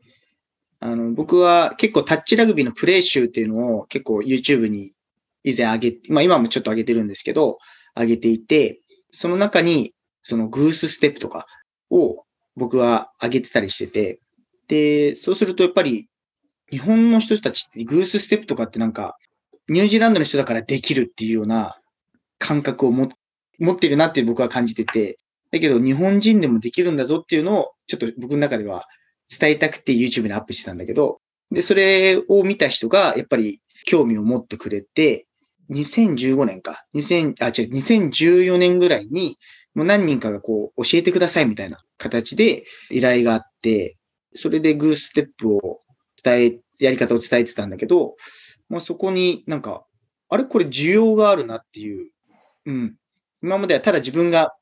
[0.79, 4.93] あの、僕は結構タッチラグビーのプレイ集っていうのを結構 YouTube に
[5.43, 7.59] 以前上げ、まあ今もちょっと上げてるんですけど、
[7.95, 8.79] 上げていて、
[9.11, 9.93] その中に、
[10.23, 11.47] そのグースステップとか
[11.89, 14.19] を僕は上げてたりしてて、
[14.67, 16.07] で、そうするとやっぱり
[16.69, 19.17] 日本の人たちってグースステップとかってなんか
[19.71, 21.79] ニュージーランドの人だからできるっていうような
[22.39, 25.17] 感覚を持ってるなって僕は感じてて、
[25.51, 28.85] だけど日本人でもできるんだぞっていうのをちょっと僕の中では
[29.29, 35.25] 伝えたくて YouTube にアップしてたんだけど、で、それを見た人がやっぱり興味を持ってくれて、
[35.69, 39.37] 2015年か、2000、あ、違う、2014年ぐらいに、
[39.73, 43.97] もう何人かがこう、教えてくださいみたいな形で依頼があって、
[44.35, 45.79] それでグーステップを
[46.21, 48.15] 伝え、やり方を伝えてたんだけど、
[48.71, 49.85] まあ、そこになんか、
[50.29, 52.09] あれこれ需要があるなっていう、
[52.65, 52.95] うん。
[53.43, 54.55] 今まではただ自分が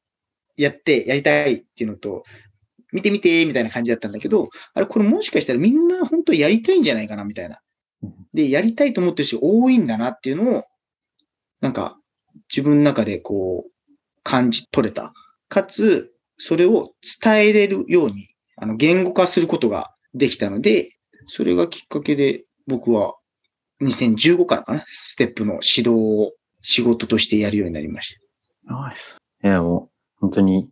[0.57, 2.23] やってやりたいっていうのと、
[2.91, 7.59] 見てみて、みたいな感じだったんだけど、あれこれもしかしたらみんな本当やりたいんじゃないかな、みたいな。
[8.33, 10.63] で、やりたいと思ってる人多いんだなっていうのを、
[11.61, 11.99] なんか
[12.49, 13.91] 自分の中でこう
[14.23, 15.13] 感じ取れた。
[15.49, 20.95] かつ、それを伝えれるように、あの、言語化することができたので、
[21.27, 23.18] それがきっかけで僕は
[23.81, 28.15] 2015からかな、ステップの指導を仕事としてやるようになりまし
[28.65, 28.73] た。
[28.73, 29.17] ナイス。
[29.43, 30.69] いや、もう、本当に、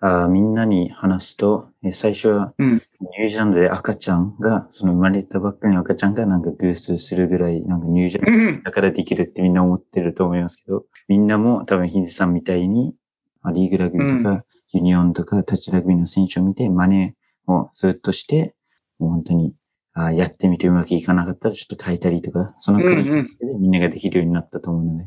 [0.00, 2.82] あみんなに話すと、え最初は、うん
[3.18, 8.62] ニュージーランドで赤ちゃんが、その生まれたばっかりの赤ちゃんがなんかグースするぐらい、なんかニュージーランドうん。
[8.62, 12.94] だからできるってみんな思ってると思いますけど、みんなも多分ヒデさんみたいに、
[13.42, 17.14] まあリーグラグビーとか、ユニオンとか、タッチラグビーの選手を見て、真似
[17.46, 18.54] をずっとして、
[18.98, 19.54] もう本当に、
[19.98, 23.24] あやってみてうまくいかなかったらちょっと変えたりとか、その繰り返しで
[23.58, 25.04] みんなができるようになったと思うので、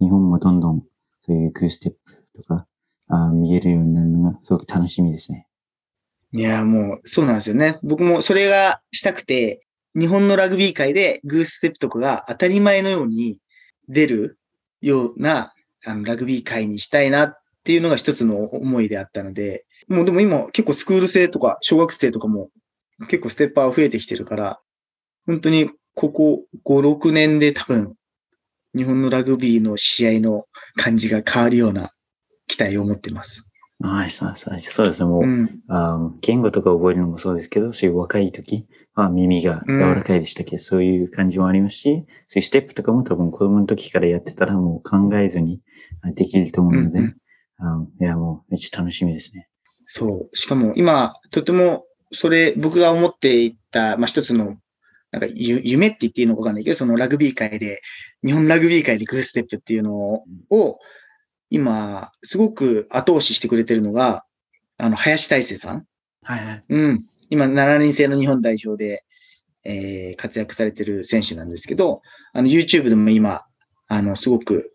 [0.00, 0.82] 日本もどんどん
[1.22, 2.66] そういうグーステップとか、
[3.08, 5.48] あ見えるようになるのがすごく楽しみですね。
[6.32, 7.78] いや、もう、そうなんですよね。
[7.82, 9.66] 僕もそれがしたくて、
[9.98, 13.38] 日本のラグビー界でグーステップとかが当たり前のように
[13.88, 14.38] 出る
[14.80, 15.52] ような
[15.84, 22.50] あのラグビー界にしたいなっていうのが一つの思いであったので、もうでも今結構スクール生とか小学生とかも
[23.08, 24.60] 結構ステッパー増えてきてるから、
[25.26, 27.94] 本当にここ5、6年で多分
[28.76, 30.44] 日本のラグビーの試合の
[30.76, 31.90] 感じが変わるような
[32.46, 33.44] 期待を持ってます。
[33.80, 35.60] ナイスナイスナイスそうですね、もう、うん。
[35.68, 45.60] あ言語とか覚えるのもそうですけど、そういう若い時は耳が柔らかいでしたけど、そういう感じもありますし、そういうステップとかも多分子供の時からやってたらもう考えずに
[46.02, 47.16] あできると思うので、うんうん
[47.60, 49.48] あいや、もうめっちゃ楽しみですね。
[49.86, 50.36] そう。
[50.36, 54.56] しかも今、とても、それ、僕が思っていた、まあ、一つの、
[55.10, 57.80] なんかゆ、夢って言っていいのかわかんないけど、そのラグビー界で、
[58.24, 59.94] 日本ラグビー界でグーステップっていうの
[60.50, 60.78] を、
[61.50, 64.24] 今、すごく後押ししてくれてるのが、
[64.76, 65.84] あの、林大成さん。
[66.22, 66.64] はいはい。
[66.68, 67.06] うん。
[67.30, 69.04] 今、7人制の日本代表で、
[69.64, 73.42] えー活躍されてる選手なんですけど、あの、YouTube でも今、
[73.88, 74.72] あの、すごく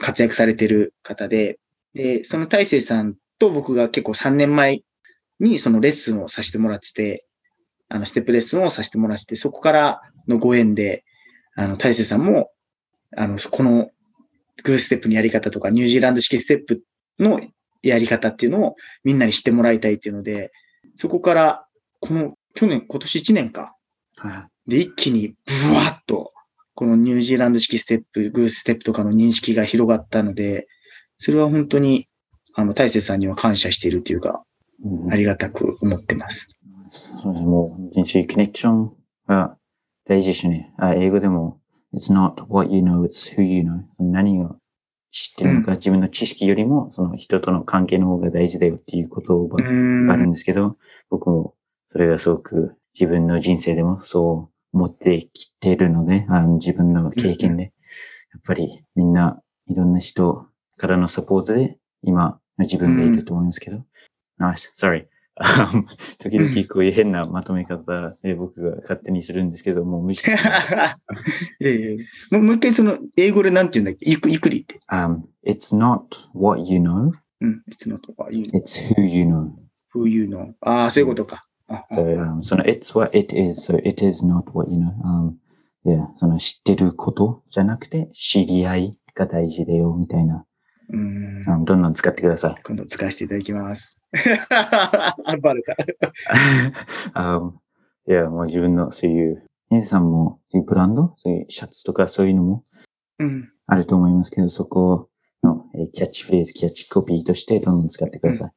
[0.00, 1.58] 活躍されてる方で、
[1.94, 4.82] で、その大成さんと僕が結構3年前
[5.40, 7.26] にそのレッスンをさせてもらってて、
[7.88, 11.04] あの、ステップレッスンをさせてもらってて、そこからのご縁で、
[11.54, 12.50] あの、大成さんも、
[13.16, 13.90] あの、この
[14.64, 16.82] グーステップのやり方とか、ニュージーランド式ステップ
[17.18, 17.40] の
[17.82, 20.52] やり方っていうのをみんなに知ってもらいたいっていうので、
[20.96, 21.66] そこから、
[22.00, 23.76] この、去年、今年1年か。
[24.16, 24.70] はい。
[24.70, 26.32] で、一気に、ブワッと、
[26.74, 30.66] このニュージーランド式ステップ、グーステップとかの認識が広がったので、
[31.18, 32.08] それは本当に、
[32.54, 34.55] あの、大勢さんには感謝しているというか、うん
[35.10, 36.48] ありがたく思ってます。
[36.88, 38.92] そうですもうそういうコネクション
[39.26, 39.56] が
[40.04, 40.72] 大事ですね。
[40.78, 41.60] あ英語でも、
[41.94, 43.82] it's not what you know, it's who you know.
[43.92, 44.56] その何を
[45.10, 49.56] 知ってるのか、自分の知識よりも、その人との関係の方が大事だよっていう言葉
[50.06, 50.32] があるんん。
[50.32, 50.76] ですけど、
[51.10, 51.54] 僕も
[51.88, 57.68] それがすごく自分の人生でもそう思ってきてるので、あの自分の経験で、や
[58.38, 63.84] っぱりみんないろんな人からのサポートで今の自分がいると思いますけど、
[64.38, 65.06] nice, sorry.
[66.18, 70.72] 時々こういう変なまとめ方で僕が勝手にするんですけど、もう無視してます。
[71.60, 71.98] いやい
[72.30, 74.08] やもう一回その、英語でなんて言うんだっけ？
[74.10, 74.86] ゆっくゆっくり言って。
[74.90, 76.00] um, it's not
[76.34, 77.62] what you know, うん。
[77.70, 79.50] it's not what you, it's who you know.
[79.94, 80.52] who you know.
[80.62, 81.44] ああ、そういうことか。
[81.68, 84.94] あ So, um, その it's what it is, so it is not what you know.
[85.04, 85.32] Um,
[85.84, 90.46] yeah, その知ってることじゃなくて知り合いが大事だよみたいな。
[90.88, 91.44] うーん。
[91.46, 92.62] Um, どんどん使ってください。
[92.64, 94.00] 今度使わせていただきます。
[94.50, 95.76] あ、バルか。
[97.14, 97.52] um,
[98.08, 102.64] いや、もう自分のそういう、ネズさんもブランド、そういうシャツとかそういうのも？
[103.18, 103.52] うん。
[103.66, 105.10] あると思いますけど、そこ
[105.42, 108.50] の、えーキャッチフレーズ、キャッチコピーとしてどんどん使ってください。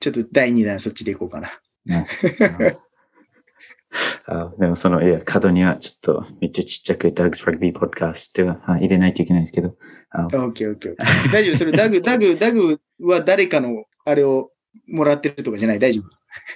[0.00, 1.60] ちょっと第2弾そっちでいこうかな。
[1.86, 2.76] Nice.
[4.26, 9.76] あでもその、いや、角にはちょっとめっちゃちっちゃく Doug's Rugby Podcast はあ入れないといけないですけど、
[10.14, 10.96] オッケーオッケー。
[11.32, 14.50] 大丈夫それ、ダグ、ダグ、ダグは誰かのあれを
[14.86, 15.78] もらってるとかじゃない？
[15.78, 16.02] 大丈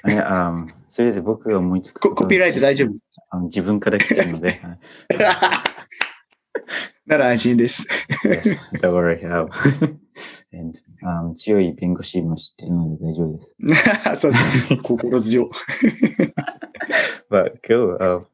[0.04, 0.11] 夫？
[0.11, 2.94] いや、あそれで僕が思いつくココピーライト大丈夫？
[3.30, 4.78] あの自分から来てるので、 はい
[7.06, 7.87] なら安心です。
[8.24, 9.20] yes, don't worry.
[9.22, 9.48] Um,
[10.54, 13.56] and, um, 強い弁護士も知ってるので大丈夫です。
[14.20, 14.76] そうです。
[14.76, 15.48] 心強。
[17.28, 18.24] まあ、今日は、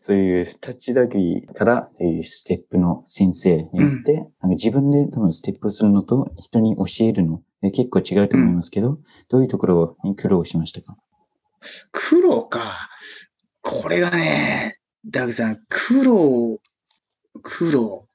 [0.00, 8.98] そういうタッチラグビーからそういうステップの先生によって、なんか自分で多分ステップするのと人に教えるので結構違うと思いますけど、
[9.30, 10.96] どういうところに苦労しましたか
[11.92, 12.88] 黒か。
[13.62, 16.58] これがね、ダグさん、黒、
[17.42, 18.06] 黒。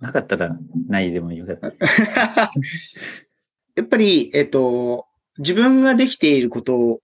[0.00, 0.56] なかったら
[0.88, 1.84] ないでもよかったです。
[3.74, 5.06] やっぱり、えっと、
[5.38, 7.00] 自分ができていることを、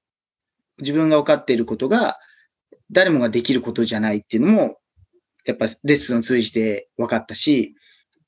[0.80, 2.18] 自分が分かっていることが、
[2.90, 4.78] 誰もができることじゃないっていうのも、
[5.44, 7.74] やっぱレッスンを通じて分かったし、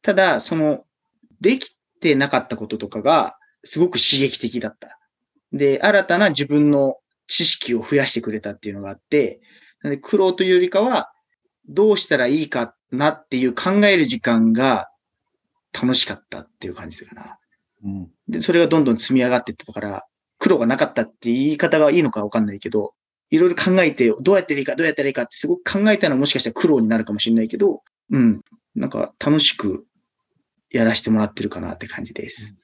[0.03, 0.85] ただ、その、
[1.41, 4.99] できてなかったこととかが、すごく刺激的だった。
[5.53, 6.97] で、新たな自分の
[7.27, 9.41] 知識を増やしてくれたっていうのがあって、
[9.83, 11.13] なので苦労というよりかは、
[11.69, 14.91] どうしたらいいかなっていう考える時間が
[15.73, 17.39] 楽しかったっていう感じかな。
[17.85, 18.11] うん。
[18.29, 20.07] で、それがどんどん積み上がっていったから、
[20.39, 22.95] 苦労がなかったって言い方がいいのかわかんないけど、
[23.31, 28.41] いろいろ考えて、どうやっていいか、どうやったらいいかってすごく考えたのはもしかしたら苦労になるかもしれないけど、うん。
[28.75, 29.87] なんか楽しく
[30.71, 32.55] やらせてもらってるかなって感じです。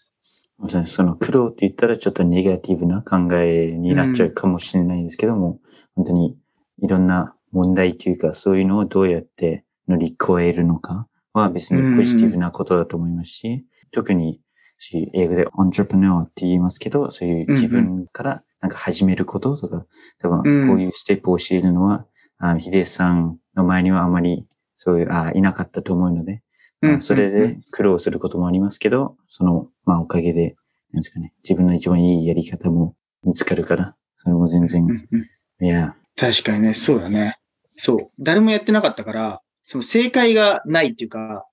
[0.68, 5.60] そのその苦労って言ったらちょっとネガティブな考えになっちゃうかもしれないですけども、
[5.94, 6.36] 本当に
[6.82, 14.40] いろんな問題というかそういうのをどうやって乗り越えるのかは別にポジティブなことだと思いますし、特に
[14.78, 19.86] そういう英語で entrepreneur って言いますけど、そういう自分からなんか始めることとか、
[20.20, 22.06] 多分こういうステップを教えるのは、
[22.38, 26.42] あヒデさんの前にはあまりそういう、あいなかったと思うので、
[26.80, 30.56] まあそれで苦労することもありますけど、その、まあおかげで、
[30.92, 35.18] なんですかね、自分の一番いいやり方も見つかるから、それも全然うん、う
[35.62, 35.64] ん。
[35.64, 37.38] いや、確かにね、そうだね。
[37.76, 38.10] そう。
[38.18, 41.46] 誰もやってなかったから、その正解がないっていうか、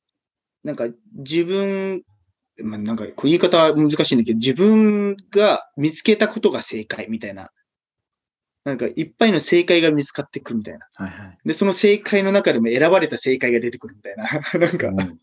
[0.63, 2.03] なんか自分、
[2.57, 7.51] まあ、なんかこう言い方は難しいんだけど、自分が見つけたことが正解みたいな。
[8.63, 10.87] なんかいっぱいの正解が見つかってくるみたいな。
[10.95, 11.37] はいはい。
[11.45, 14.25] で、その正解の中でも選ばれた正解が出てくるみたいな。
[14.59, 15.19] なんか、うん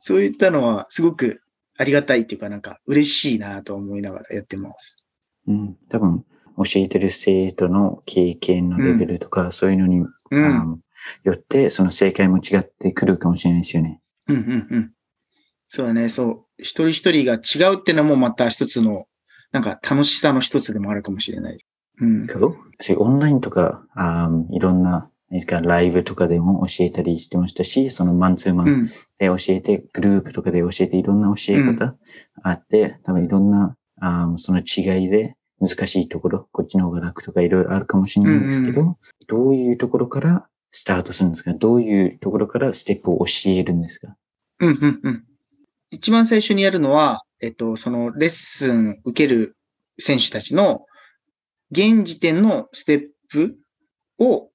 [0.00, 1.40] そういったのはすごく
[1.76, 5.04] ありがたいっていうか、なんか嬉しいなと思いながらやってます。
[5.46, 6.24] うん、多分、
[6.56, 10.44] 教えてる生徒の経験のレベルとか、そういうのに、うん。
[10.44, 10.78] あの
[11.24, 14.00] よって、その正解も違ってくるかもしれないですよね。
[14.28, 14.92] うんうんうん。
[15.68, 16.43] そうだね、そう。
[16.58, 19.06] 一人一人が違うっていうのもまた一つの、
[19.52, 21.58] なんか楽しさの一つでもあるかもしれない。
[22.00, 22.26] うん。
[22.28, 25.10] そういうオンラインとか、あいろんな、
[25.62, 28.86] ライブとかでも教えたりしてましたし、そのマンツーマンうん。
[28.86, 31.96] で教えて、グループとかで教えていろんな教え方
[32.42, 41.54] あって、多分いろんな、あーその違いで難しいところ、こっちの方が楽とかいろいろあるかもしれないんですけど、どういうところからスタートするんですか？
[41.54, 44.16] どういうところからステップを教えるんですか？
[44.60, 45.24] うんうんうん。
[45.94, 49.56] 一番最初にやるのは、えっと、そのレッスン受ける
[49.98, 50.86] 選手たちの
[51.70, 53.56] 現時点のステップ
[54.18, 54.48] を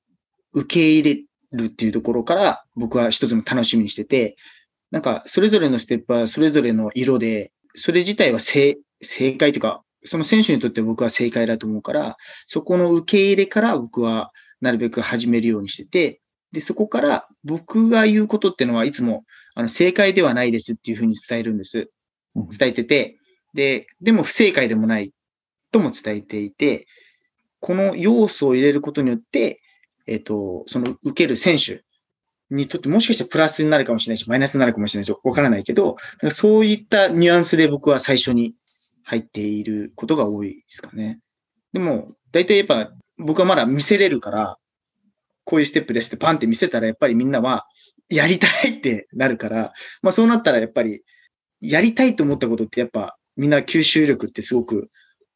[0.51, 1.23] 受け入れ
[1.53, 4.35] るっていうところから僕は一つの楽しみにしてて、
[4.91, 16.21] なんかそれぞれのステップはそれぞれの色で、それ自体は正正解というか、その選手にとって僕は正解だと思うから、そこの受け入れから僕はなるべく始めるようにしてて、
[16.51, 19.23] で、そこから僕が言うことっていうのはいつも
[19.59, 21.89] あの正解ではないですっていうふうに伝えるんです。
[22.35, 23.17] うん伝えてて、
[23.53, 25.11] で、でも不正解でもない
[25.71, 26.87] とも伝えていて、
[27.59, 29.59] この要素を入れることによって、
[30.07, 31.83] えっ、と、その受ける選手
[32.49, 35.97] にとってもしかしたらプラスになるかもしれないし、マイナスになるかもしれないし、わからないけど、
[36.31, 38.55] そういったニュアンスで僕は最初に
[39.03, 41.19] 入っていることが多いですかね。
[41.73, 44.57] でも、大体やっぱ僕はまだ見せれるから、
[45.43, 47.65] こういうステップですってパンって見せたらやっぱりみんなは
[48.09, 51.03] やりたいってなるから、まあそうなったらやっぱり
[51.61, 54.89] やりたいと思ったことってやっぱみんな吸収力ってすごく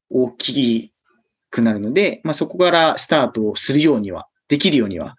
[0.10, 0.94] 大き
[1.50, 5.16] くなるので、まあそこからスタートをするようには、できるようには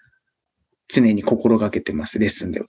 [0.88, 2.66] 常に心がけてます、レッスンでは。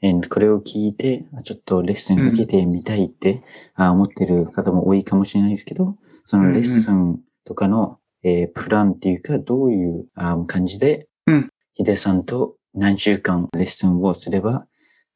[0.00, 3.42] えーこれを聞いて、あちょっとレッスン受けてみたいって、
[3.74, 14.66] あ思ってる方も多いかもしれないですけど、そのレッスンとかの、えープランっていうか、どういうあ感じで、うんヒデさんと何週間レッスンをすれば、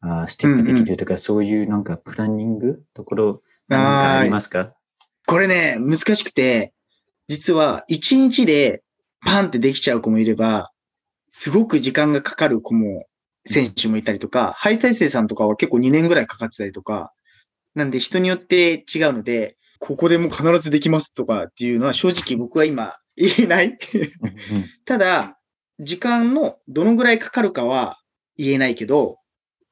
[0.01, 4.75] あステップできるとか、そういうなんかプランニングところ、なんかありますか？
[5.27, 6.73] これね、難しくて、
[7.29, 8.83] 実は1日で
[9.25, 10.73] パンってできちゃう子もいれば、
[11.33, 13.07] すごく時間がかかる子も、
[13.45, 17.13] 選手もいたりとか、ハイ体制さんとかは結構2年ぐらいかかってたりとか、
[17.75, 23.67] なんで人によって違うので、ここでもう必ずできますとかっていうのは正直僕は今言えない。
[23.67, 24.67] うんうん。
[24.87, 25.39] ただ、
[25.83, 27.99] 時間のどのぐらいかかるかは
[28.37, 29.19] 言えないけど、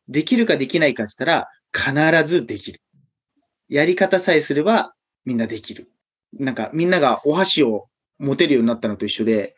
[0.08, 2.80] できるかできないかって言ったら必ずできる。
[3.68, 4.94] やり方さえすれば
[5.24, 5.90] みんなできる。
[6.32, 7.86] なんかみんながお箸を
[8.18, 9.54] 持てるようになったのと一緒で、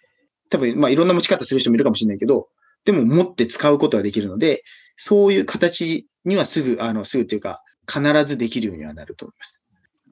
[0.50, 2.48] 多分まあいろんな持ち方する人もいるかもしれないけど、
[2.84, 4.62] でも持って使うことはできるので、
[4.96, 9.36] そういう形にはすぐ、あの、すぐっていうか、必ずできるようにはなると思い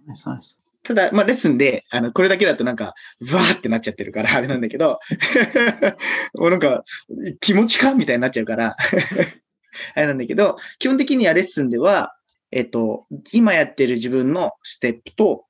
[0.06, 0.22] ます。
[0.22, 0.58] そうです。
[0.82, 2.94] ただ、まあ、レッスンで、あの、これだけだとなんか、
[3.32, 4.98] わーってなっちゃってるから、あれなんだけど、
[6.34, 6.84] もうなんか、
[7.40, 7.94] 気持ちか？
[7.94, 8.76] みたいになっちゃうから、
[9.94, 12.14] あれなんだけど、基本的にはレッスンでは、
[12.50, 15.44] えっと、今やってる自分のステップと、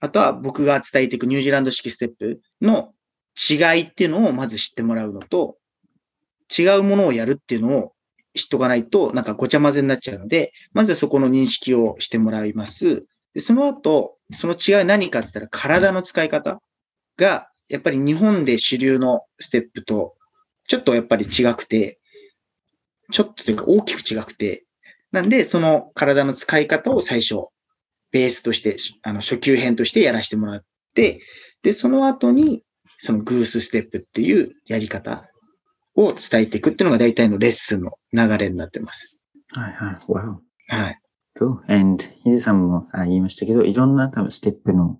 [0.00, 2.92] あとは僕が伝えていくニュージーランド式ステップの
[3.50, 5.56] 違いっていうのをまず知ってもらうのと、
[6.56, 7.92] 違うものをやるっていうのを
[8.34, 13.04] 知っとかないと、なんかごちゃ混ぜになっちゃうので、まずそこの認識をしてもらいます。
[13.36, 16.62] で、その後、その違い何かって言ったら体の使い方
[17.18, 20.14] が、やっぱり日本で主流のステップと、
[20.66, 22.00] ちょっとやっぱり違くて、
[23.12, 24.64] ちょっとというか大きく違くて、
[25.12, 27.48] なんで、その体の使い方を最初
[28.10, 30.64] ベースとして、あの、初級編としてやらせてもらっ
[30.94, 31.20] て、
[31.62, 32.62] で、その後に、
[32.98, 35.28] そのグースステップっていうやり方
[35.94, 39.14] を伝えていくっていうのが大体のレッスンの流れになってます。
[39.52, 39.96] はいはい。
[40.08, 40.36] Wow.
[40.68, 41.00] はい。
[41.38, 41.58] Cool.
[41.68, 44.98] And ヒデさんもあ言いましたけど、いろんな多分ステップの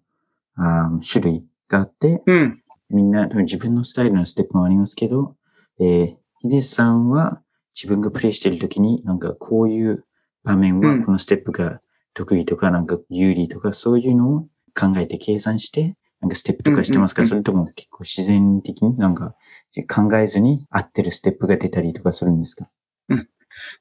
[0.57, 2.63] あー種類があって、うん。
[2.91, 5.35] みんな多分自分のスタイルのステップもありますけど、
[5.81, 7.43] えー、ヒデさんは
[7.75, 10.05] 自分がプレイしているときに、なんかこういう
[10.45, 11.81] 場面はうんこのステップが
[12.15, 14.41] 得意とか、なんか有利とか、そういうのを
[14.79, 19.35] 考えて計算して、なんかステップとかしてますか、それとも結構自然的になんか
[19.93, 22.71] 考えずに合ってるステップが出たりとかするんですか？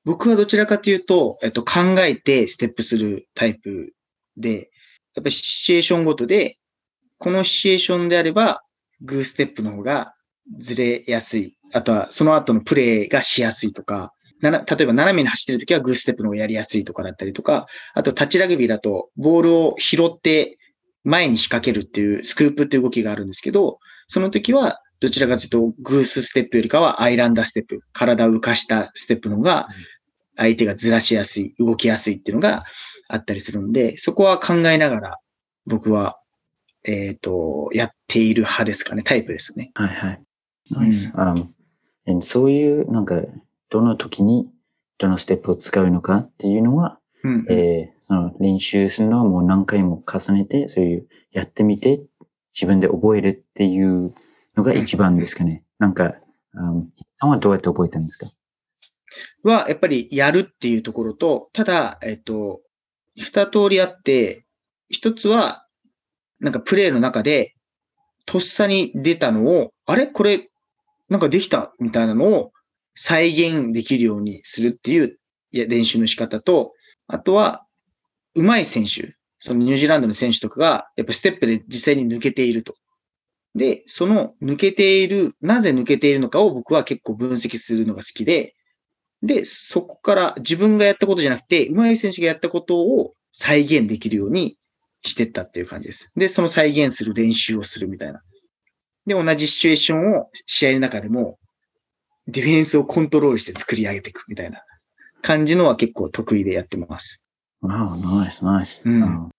[0.03, 3.93] 僕はどちらかというと、えっと、考えてステップするタイプ
[4.37, 4.69] で、
[5.15, 6.57] やっぱりシチュエーションごとで、
[7.17, 8.61] このシチュエーションであれば、
[9.01, 10.15] グーステップの方が
[10.59, 11.57] ずれやすい。
[11.73, 14.11] あとは、その後のプレイがしやすいとか、
[14.41, 20.57] なな例えば斜めに走ってるときはグーステップの方がやりやすいとかだったりとか、あとタッチラグビーだとボールを拾って
[21.03, 29.67] 前に仕掛けるっていうスクープっていう動きがあるんですけど、その時はどちらかというとグースステップよりかはアイランダーステップ、体を浮かしたステップの方が
[30.37, 32.65] 相手がずらしやすい、動きやすいっていうのが
[33.07, 35.19] あったりするんで、そこは考えながら
[35.65, 36.19] 僕は、
[36.83, 39.71] えっ、と、やっている派ですかね、タイプですね。
[39.73, 40.21] はいはい。
[40.69, 41.11] ナイス。
[41.11, 41.47] Um,
[42.21, 43.21] そういう、なんか、
[43.69, 44.47] どの時に
[44.99, 47.45] どのステップを使うのかっていうのは、うん。
[47.49, 52.03] えーその練習するのはもう何回も重ねて、そういうやってみて、
[52.53, 54.13] 自分で覚えるっていう
[54.55, 55.63] のが一番ですかね。
[55.79, 56.15] なんか、
[56.55, 56.85] um,
[57.19, 58.27] さんはどうやって覚えたんですか？
[59.43, 62.61] は、やっぱりやるっていうところと、ただ、えっと、
[63.17, 64.45] 二通りあって、
[64.89, 65.65] 一つは、
[66.39, 67.55] なんかプレイの中で、
[68.25, 70.07] とっさに出たのを、あれ？
[70.07, 70.49] これ、
[71.09, 72.51] なんかできたみたいなのを
[72.95, 75.19] 再現できるようにするっていう
[75.51, 76.73] 練習の仕方と、
[77.07, 77.65] あとは、
[78.33, 82.75] 上手い選手、そのニュージーランドの選手とかが、やっぱステップで実際に抜けていると。
[83.55, 88.55] で、その抜けている、なぜ抜けているのかを僕は結構分析するのが好きで、
[89.23, 94.57] で、そこから自分がやったことじゃなくて、上手い選手がやったことを再現できるように
[95.03, 96.09] してったっていう感じです。
[96.15, 98.21] で、その再現する練習をするみたいな。
[99.05, 101.39] で、同じシチュエーションを試合の中でも、
[102.27, 104.63] ディフェンスをコントロールして作り上げていくみたいな
[105.21, 107.21] 感じのは結構得意でやってます。
[107.61, 108.89] わあ、ナイス、ナイス。
[108.89, 109.29] うん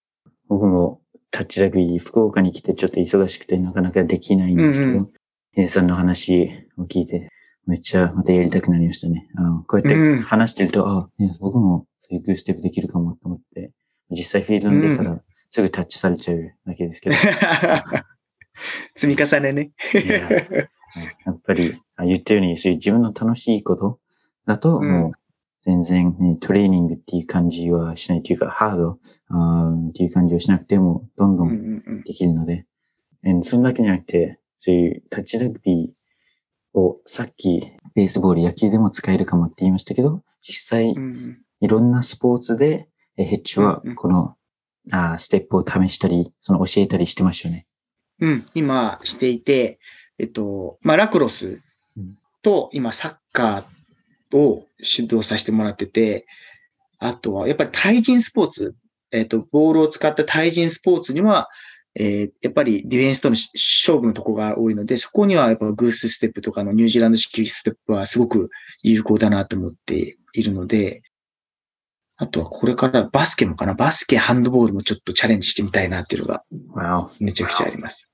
[0.48, 1.00] 僕も
[1.36, 5.10] タッチラグビー、福岡に来てちょっと忙しくてなかなかできないんですけうんど、
[5.52, 7.28] ヒデさんの話を聞いて、
[7.66, 9.28] めっちゃまたやりたくなりましたね。
[9.36, 10.14] あのこうやうん。
[10.14, 13.70] って話してると、あ、ね僕もそういうグーステップできるかもと思って、
[14.08, 15.20] 実際フィールドに出たら
[15.50, 17.16] すぐタッチされちゃうだけですけど、
[18.96, 19.72] 積み重ねね。
[19.92, 24.00] いややっぱりあ言ったように、そういう自分の楽しいこと
[24.46, 24.90] だと、うん。
[24.90, 25.12] もう
[25.66, 28.98] 全然、ね、トレーニングっていう感じはしないというか、ハード
[29.28, 32.02] あーっていう感じはしなくても、どんどうんんうんうん。
[32.04, 32.66] できるので、
[33.24, 43.96] and それだけじゃなくて、そういうタッチラグビーをさっきベースボール、野球でも使えるかもって言いましたけど、実際うんいろんなスポーツでえヘッジはうんうん。
[43.96, 44.36] この、
[44.92, 47.66] あーステップを試したり、その教えたりしてましたよね。
[48.20, 49.80] うん、今していて、
[50.18, 51.60] えっと、まあ、ラクロス
[52.42, 53.75] と、今、サッカー
[54.32, 56.26] を指導させてもらってて、
[56.98, 58.74] あとは、やっぱり対人スポーツ、
[59.12, 61.48] えっと、ボールを使った対人スポーツには、
[61.94, 63.50] えーやっぱりディフェンスとのし
[63.82, 68.50] 勝負のとこが多いので、そこにはやっぱグースステップとかのニュージーランド式ステップはすごく
[68.82, 71.02] 有効だなと思っているので、
[72.18, 76.44] あとはこれからバスケもかなバスケ、ハンドボールもちょっとチャレンジしてみたいなっていうのが.
[77.20, 78.08] めちゃくちゃあります。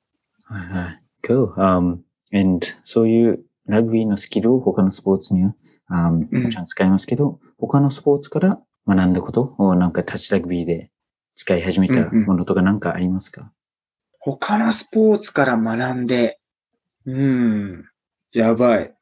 [0.44, 1.02] はいはい。
[1.24, 1.52] Cool.
[1.54, 1.98] Um,
[2.32, 5.54] and そういうラグビーのスキルを他のスポーツには、
[5.90, 10.90] um, うんもちろん使いますけど、他のスポーツから学んだことをなんかタッチラグビーで
[11.34, 13.52] 使い始めたうんうんものとかなんかありますか、
[14.18, 16.38] 他のスポーツから学んで、
[17.06, 17.84] うーん、
[18.32, 18.94] やばい。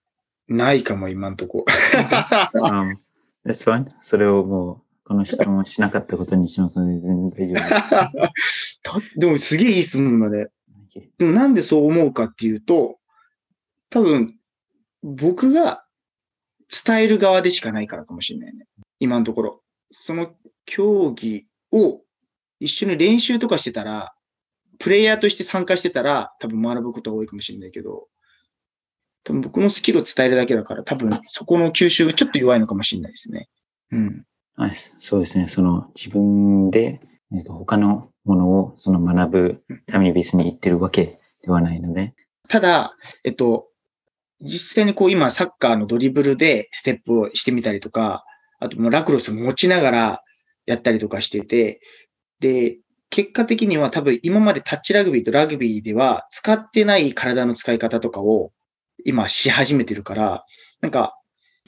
[0.49, 1.65] ないかも、今んとこ。
[2.55, 2.97] um,
[3.47, 3.87] That's fine.
[4.01, 8.23] それをもう、この質問しなかったことにしますので、全然大丈夫
[8.83, 10.49] たでもすげえいい質問だね。
[10.95, 11.09] です。
[11.19, 12.99] でもなんでそう思うかっていうと、
[13.91, 14.35] 多分、
[15.03, 15.85] 僕が
[16.85, 18.67] 伝える側でしかないからかもしれないね。
[18.99, 19.63] 今のところ。
[19.91, 20.35] その
[20.67, 22.01] 競技を
[22.61, 24.15] 一緒に練習とかしてたら、
[24.79, 28.07] プレイヤーとして参加してたら、多分学ぶことが多いかもしれないけど、
[29.25, 33.49] 多分僕のスキルを伝えるだけだから、多分そこの吸収がちょっと弱いのかもしれないですね。
[33.93, 34.25] うん。
[34.99, 35.47] そうですね。
[35.47, 37.01] その自分で、
[37.33, 42.15] えっと他のものをその学ぶために別に行ってるわけではないので、
[42.49, 42.95] ただ、
[43.25, 43.70] えっと、
[44.43, 48.25] 実際にこう今サッカーのドリブルでステップをしてみたりとか、
[48.59, 50.23] あともうラクロス持ちながら
[50.67, 51.81] やったりとかしてて、
[52.41, 52.79] で、
[53.11, 58.53] 結果的には多分今までタッチラグビーとラグビーでは使ってない体の使い方とかを
[59.05, 60.45] 今し始めてるから、
[60.81, 61.17] なんか、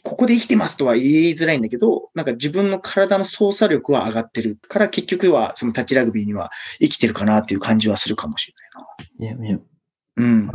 [0.04, 6.50] ここで生きてますとは言いづらいんだけど、なんか自分の体の操作力は上がってるから結局はそのタッチラグビーには
[6.80, 9.60] 生きてるかなっていう感じはするかもしいや、いや、れないな。
[10.16, 10.50] うん。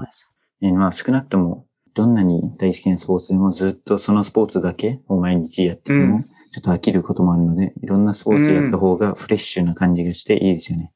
[0.62, 1.66] えまあ少なくとも、
[1.98, 10.94] どんなに大好きなスポーツでもずっとそのスポーツだけを毎日やってても、うんちょっと飽きることもあるので、いろんなスポーツやった方がフレッシュな感じがしていいですよね。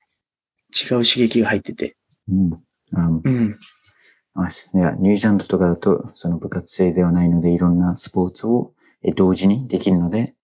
[0.74, 1.97] 違う刺激が入ってて。
[2.30, 2.54] うん。
[2.93, 3.60] あうん。
[4.34, 8.72] あいや、ニュージーランドとかだと、その部活生ではないので、いろんなスポーツを
[9.04, 10.36] え同時にできるので、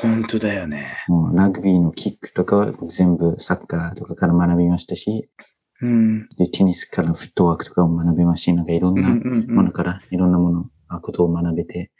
[0.00, 0.96] 本当だよね。
[1.08, 5.28] もうラグビーのキックとかは僕全部サッカーとかから学びましたし、
[5.82, 6.28] うん。
[6.38, 11.90] でテニスからフットワークとかも学べますし、なんかいろんうんうなんうんものからいろんなもの、あことを学べて、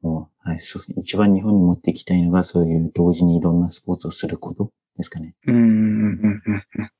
[0.00, 5.34] もう、はい、そう一番日本に持っていきたいのがそういう同時にいろんなスポーツをすることですかね。
[5.46, 6.90] うんうんうんうんうん。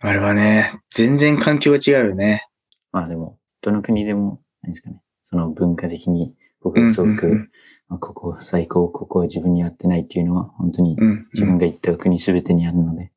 [0.00, 2.48] あれはね、全然環境が違うよね。
[2.90, 5.02] まあでも、どの国でも、何ですかね。
[5.22, 7.50] その文化的に僕がすごく、うんうんうん
[7.88, 11.28] まあ、ここ最高、ここは自分に合ってないっていうのは本当にうん。
[11.32, 13.12] 自分が行った国すべてにあるので、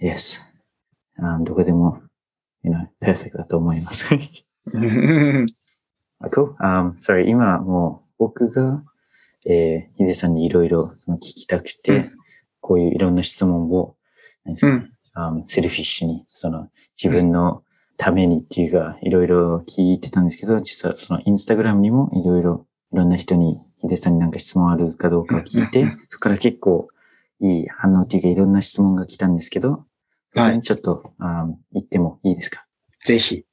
[0.00, 0.53] Yes.
[1.18, 2.02] あどこでも、
[2.62, 4.14] you know, perfect だと思います。
[6.30, 6.54] cool.
[6.60, 8.82] Um, sorry, 今もう僕が、
[9.46, 12.10] えー、ヒデさんにいろいろその聞きたくて、うん
[12.64, 13.94] こういういろんな質問を、
[14.44, 15.40] 何ですかうん。
[15.40, 16.68] um, セルフィッシュに、その
[17.00, 17.62] 自分の
[17.98, 26.88] ためにっていうか、いろいろ聞いてたんですけど、実はそのインスタグラムにもいろいろいろんな人にヒデさんになんか質問あるかどうかを聞いてそこから結構
[27.40, 29.84] いい反応っていうかいろんな質問が来たんですけど、
[30.34, 32.66] そこにちょっと、あ言ってもいいですか？
[33.04, 33.44] ぜひ.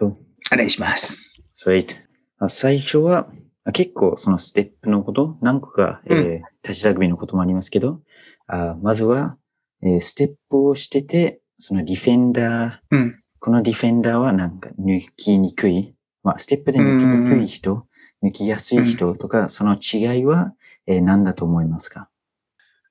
[0.00, 1.18] お願いします。
[1.56, 1.96] Sweet.
[2.38, 3.28] あ最初は、
[3.64, 8.00] あ結構そのステップのこと、何個か、えー立ちラグビーのこともありますけど、
[8.46, 9.36] あまずは、
[9.82, 13.18] えーステップをしてて、そのディフェンダー、うん。
[13.40, 15.94] このディフェンダーはなんか抜きにくい。
[16.22, 17.86] まあ、ステップで抜きにくい人、
[18.22, 20.52] 抜きやすい人とか、その違いは、
[20.86, 22.08] えー何だと思いますか？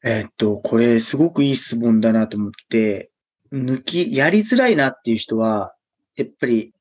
[0.04, 3.12] えーっと、これすごくいい質問だなと思って、
[3.52, 5.76] 抜き、やりづらいなっていう人は、
[6.16, 6.74] やっぱり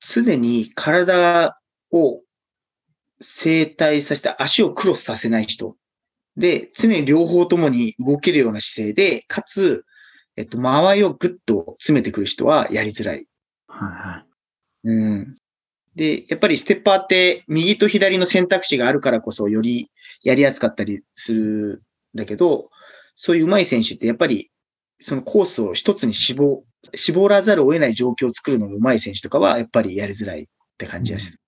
[0.00, 1.58] 常に体
[1.90, 2.22] を
[3.20, 5.76] 整体させて足をクロスさせない人。
[6.36, 9.84] で、常に両方ともに動けるような姿勢で、かつ、
[10.36, 13.26] えっと、間合いをぐっと詰めてくる人はやりづらい。
[13.68, 14.24] はいは
[14.84, 14.88] い。
[14.88, 15.36] うん。
[15.94, 19.90] で、やっぱりステッパーって右と左の選択肢があるからこそより
[20.22, 21.82] やりやすかったりする
[22.14, 22.68] んだけど、
[23.16, 24.50] そういう上手い選手ってやっぱり
[25.00, 30.46] そのコースを一つに絞、絞らざるを得ない状況を作るのが上手い選手とかはやっぱりやりづらいっ
[30.78, 31.38] て感じがする。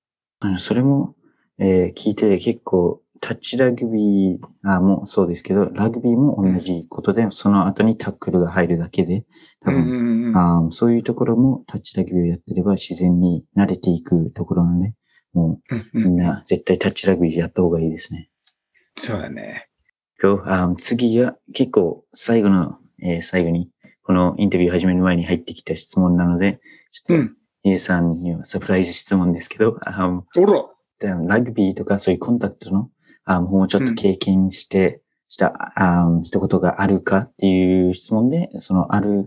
[0.41, 1.15] あの、それも、
[1.59, 9.25] えー聞いて結構、タッチラグビーあもそうですけど、ラグビーも同じことで、その後にタックルが入るだけで、
[9.61, 14.95] 多分、うんうんうんあーそういうところもタッチラグビーをやってれば自然に慣れていくところなので、
[15.33, 18.31] もうんううんみんな絶対タッチラグビーやった方がいいですね。
[18.97, 19.69] そうだね。
[20.23, 23.71] あー次は結構最後の、えー最後に、
[24.03, 27.35] このインタビュー始める前に入ってきた質問なので、ちょっと、うん。
[27.65, 30.23] イエさんにはサプライズ質問ですけど、あ
[31.27, 32.91] ラグビーとかそういうコンタクトの、
[33.25, 39.27] あもうちょっと経験して、した、あしたことがあるかっていう質問で、そのある、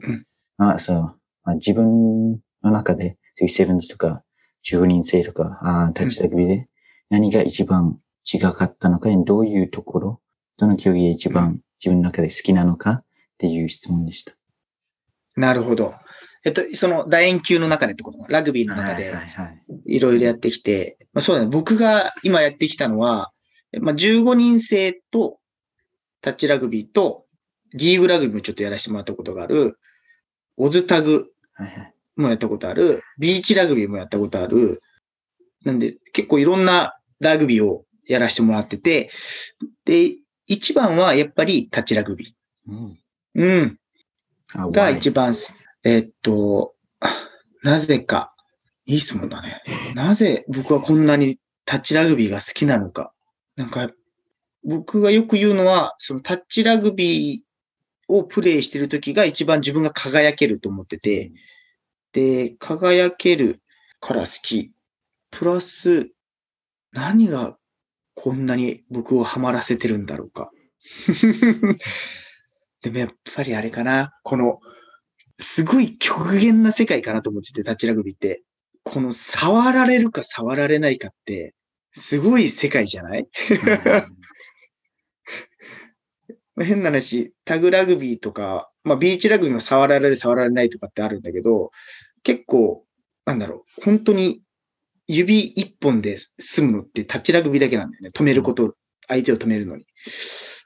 [0.58, 0.98] あそう、
[1.44, 2.32] まあ、自分
[2.64, 4.24] の中で、そういうセブンズとか、
[4.64, 6.68] 10人制とか、あタッチラグビーで、
[7.10, 8.00] 何が一番
[8.32, 10.22] 違かったのか、どういうところ、
[10.58, 13.04] どの競技が一番自分の中で好きなのか
[13.42, 14.36] っていう質問でした。
[15.36, 15.96] なるほど。
[16.44, 18.24] えっと、その楕円球の中でってこと？
[18.30, 19.22] ラグビーの中では
[19.88, 21.50] いろいろやってきて、まあ、そうだね。
[21.50, 23.32] 僕が今やってきたのは、
[23.80, 25.40] まあ、15人制と
[26.22, 27.26] タッチラグビーと
[27.74, 29.80] リーグラグビーもちょっとやらせてもらったことがある、
[30.58, 31.28] オズタグ。
[32.16, 34.82] もやったことある、ビーチラグビーもやったことある。
[35.64, 39.10] なんで結構いろんなラグビーをやらせてもらってて、
[39.86, 42.36] で、一番はやっぱりタッチラグビ
[42.68, 42.98] うん。
[43.36, 43.42] ー。
[43.42, 43.80] うん。
[44.56, 44.90] あが？
[44.90, 46.76] 一番す、えっと、
[47.64, 48.34] なぜか、
[48.86, 49.62] いい質問だね。
[49.96, 53.14] なぜ僕はこんなにタッチラグビーが好きなのか。
[53.56, 53.92] なんか、
[54.64, 61.32] 僕がよく言うのは、そのタッチラグビーをプレイしてる時が一番自分が輝けると思ってて、
[62.14, 63.62] で、輝ける
[64.00, 64.72] から好き。
[65.30, 66.12] プラス、
[66.92, 67.58] 何が
[68.16, 70.52] こんなに僕をハマらせてるんだろうか。
[72.82, 74.14] でもやっぱりあれかな。
[74.24, 74.60] この、
[75.40, 78.44] すごい極限な世界かなと思ってて、タッチラグビーって。
[78.84, 81.54] この触られるか触られないかって、
[81.94, 83.28] すごい世界じゃない？
[86.60, 91.72] 変な話、タグラグビーとか、まあビーチラグビーも触られる、触られないとかってあるんだけど、
[92.24, 92.86] 結構、
[93.26, 94.42] なんだろう、本当に
[95.08, 98.10] 指一本で済むのってタッチラグビーだけなんだよね。
[98.14, 98.76] 止めること、
[99.08, 99.86] 相手を止めるのに。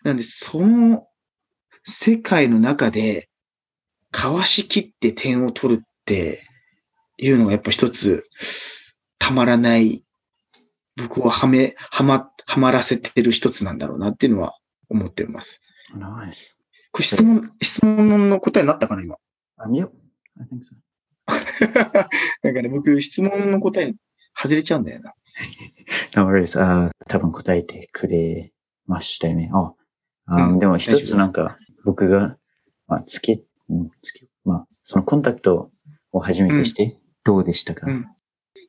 [0.04, 1.08] なんで、その
[1.86, 3.30] 世界の中で、
[4.12, 6.44] かわしきって点を取るって
[7.18, 8.26] いうのがやっぱ一つ
[9.20, 10.04] たまらない、
[10.98, 14.56] 僕をはめ、はま、はまらせてる一つなんだろうなっていうのは
[14.90, 15.62] 思ってます。
[15.94, 16.56] Nice.
[16.92, 19.16] これ質問、質問の答えになったかな、今
[19.60, 19.90] ？Um, yep,
[20.40, 20.76] I think so.
[22.44, 23.94] なんかね、僕、質問の答え
[24.34, 25.14] 外れちゃうんだよな。
[26.16, 26.60] No worries.
[26.60, 28.54] あー多分答えてくれ
[28.88, 29.50] ましたよね。
[29.54, 29.74] あ、
[30.28, 32.38] うんでも一つなんか僕が、
[32.88, 35.72] まあ、つけ、うんつけ、まあ、そのコンタクト
[36.12, 38.06] を初めてしてどうでしたか、うん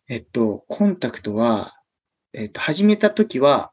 [0.08, 1.74] えっと、コンタクトは、
[2.32, 3.72] えっと、始めた時は、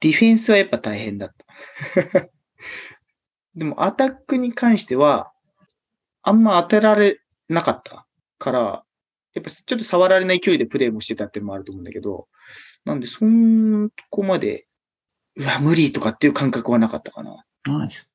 [0.00, 2.30] ディフェンスはやっぱ大変だった。
[3.54, 5.32] でも、アタックに関しては、
[6.22, 8.06] あんま当てられなかった
[8.38, 8.84] から、
[9.34, 12.28] やっぱちょっと触られない距離でプレーもしてたっていうのもあると思うんだけど、
[12.84, 14.66] なんで、そんこまで、
[15.36, 17.44] うわ、無理とかっていう感覚はなかったかな。
[17.66, 18.08] Nice.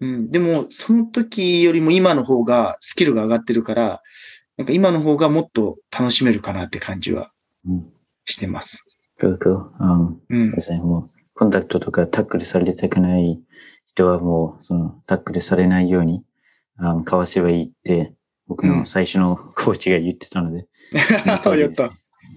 [0.00, 0.30] うん。
[0.30, 4.02] でも、その時よりも今の方がスキルが上がってるから、
[4.56, 7.30] なんか今の方がもっと楽しめるかなって感じは
[7.66, 7.92] うん。
[8.24, 8.84] してます。
[9.20, 9.70] Cool, cool.
[9.80, 10.20] うん。
[10.28, 10.52] うん。
[10.52, 10.78] ですね。
[10.80, 13.40] もう、コンタクトとかタックルされたくない
[13.86, 16.22] 人はもう、その、タックルされないように、
[16.78, 18.14] あーかわせばいいって、
[18.46, 20.66] 僕の最初のコーチが言ってたので、
[21.22, 21.92] その通り やった。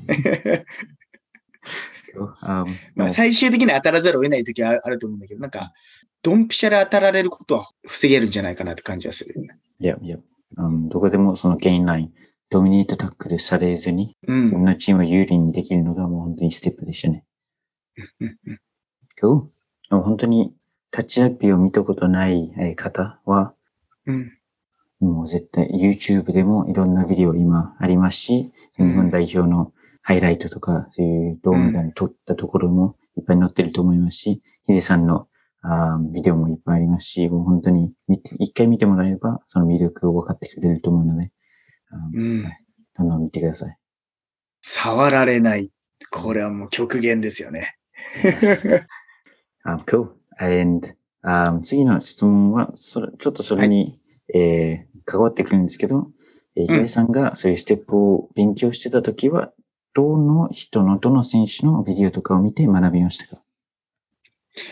[2.12, 2.66] Cool.
[2.96, 5.74] まあ、最終的には当たらざるを得ない時はあると思うんだけど、なんか、
[6.22, 9.58] ドンピシャで当たられることは防げるんじゃないかなって感じはするよね。
[9.80, 10.18] いや、いや、
[10.58, 12.14] うんどこでもそのゲインライン、
[12.50, 14.42] ドミネートタックルされずに、うん。
[14.44, 17.24] 自分のチームを有利にできるのがもう本当にステップでしたね。
[19.22, 19.50] 今
[19.90, 20.54] 日、本当に
[20.92, 23.54] タッチラグビーを見たことないえー方は、
[24.06, 24.34] うん。
[25.00, 35.29] もう絶対 YouTube でもいろんなビデオ今ありますし、日本代表のハイライトとか、そういう銅メダル取ったところもいっぱい載ってると思いますし、ヒデさんの
[35.62, 41.32] あービデオもいっぱいありますし、もう本当に見て、一回見てもらえれば、その魅力を分かってくれると思うので、
[42.14, 42.44] うん。
[42.98, 43.78] どんどん見てください。
[44.62, 45.72] 触られない。
[46.12, 47.76] これはもう極限ですよね。
[48.24, 48.86] Yes.
[49.66, 50.12] Um, cool.
[50.40, 54.00] And, um, 次の質問は、それ、ちょっとそれに、
[54.34, 56.12] えー関わってくるんですけど、
[56.56, 59.52] えー、ヒデさんがそういうステップを勉強してたときは、
[59.96, 63.42] どの人の、どの選手のビデオとかを見て学びましたか？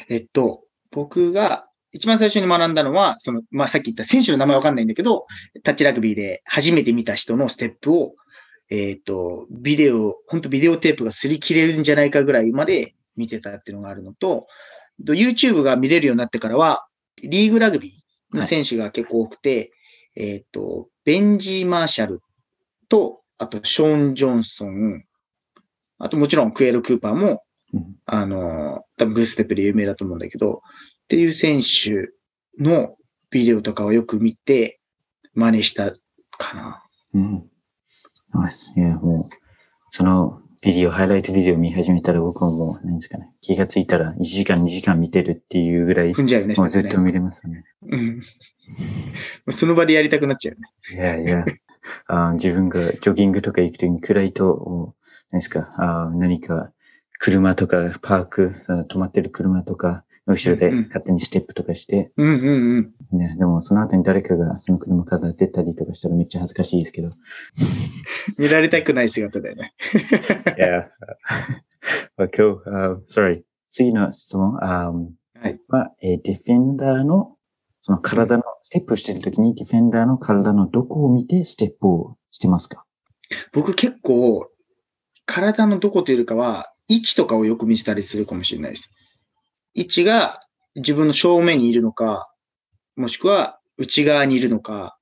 [0.09, 0.61] えっと、
[0.97, 5.27] 僕が一番最初に学んだのは、その、まあ、さっき言った選手の名前わかんないんだけど、
[5.63, 8.15] タッチラグビーで初めて見た人のステップを、
[8.71, 14.47] えっと、ビデオ、本当ビデオテープが擦り切れるんじゃないかぐらいまで見てたっていうのがあるのと、
[15.05, 16.87] と YouTube が見れるようになってからは、
[17.21, 19.71] リーグラグビーの選手が結構多くて、
[20.15, 22.21] えっと、ベンジー・マーシャル
[22.89, 25.03] と、あと、ショーン・ジョンソン、
[25.99, 27.39] あともちろんクエル・クーパーもうん
[28.05, 30.61] あの、多分ブーステップで有名だと思うんだけど、
[31.05, 32.09] っていう選手
[32.61, 32.95] の
[33.30, 34.80] ビデオとかをよく見て、
[35.34, 35.91] 真似した
[36.38, 36.84] かな。
[37.13, 37.49] うん。
[38.34, 38.72] ナイス。
[38.76, 39.24] いや、もう、
[39.89, 46.55] そのビデオ、ハイライトビデオ見始めたら僕はもう、何ですかね、気がついたら1時間、2時間見てるっていうぐらい、踏んじゃうよね。
[46.57, 47.63] もうずっと見れますよね。
[47.84, 48.22] うん。
[49.53, 51.20] その場でやりたくなっちゃうよね。
[51.20, 51.45] いやいや、
[52.07, 54.95] あー自分がジョギングとか行くときに暗いと、
[55.32, 56.72] 何ですか、あー何か
[57.20, 63.18] 車とかパーク、その止まってる車とか、後ろで勝手にステップとかして、うんうんうん。
[63.18, 67.11] ね、でもその後に誰かがその車から出たりとかしたらめっちゃ恥ずかしいですけど。
[68.38, 69.74] 見られたくない姿だよね。
[70.57, 70.89] いや、
[72.20, 73.43] 今日、uh, sorry.
[73.70, 75.09] 次の質問、um,
[75.41, 75.59] はい。
[75.70, 77.38] は、えーディフェンダーの、
[77.82, 82.86] その体の、ステップしてるときにディフェンダーの体のどこを見てステップをしてますか？
[83.53, 84.49] 僕結構、
[85.26, 88.89] 体のどこというよりかは、位置とかをよく見せたりするかもしれないです。
[89.73, 90.41] 位置が
[90.75, 92.31] 自分の正面にいるのか、
[92.95, 94.97] もしくは内側にいるのか、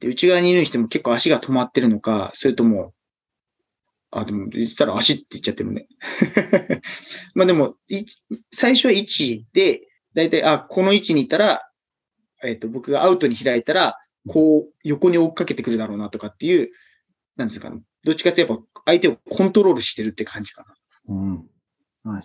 [0.00, 2.92] で内側にいるにしても結構足が止まってるのか、それとも、
[4.10, 5.86] あ、でも言ったら足って言っちゃってるね。
[7.34, 7.74] まあでも、
[8.52, 9.82] 最初は位置で、
[10.14, 11.62] だいたい、あ、この位置にいたら、
[12.42, 13.96] えっ、と、僕がアウトに開いたら、
[14.28, 16.70] こう、横に追っかけてくるだろうなとかっていう、
[17.36, 17.82] なんですかね。
[18.04, 20.74] どっちかというとやっぱ相手をコントロールしてるって感じかな。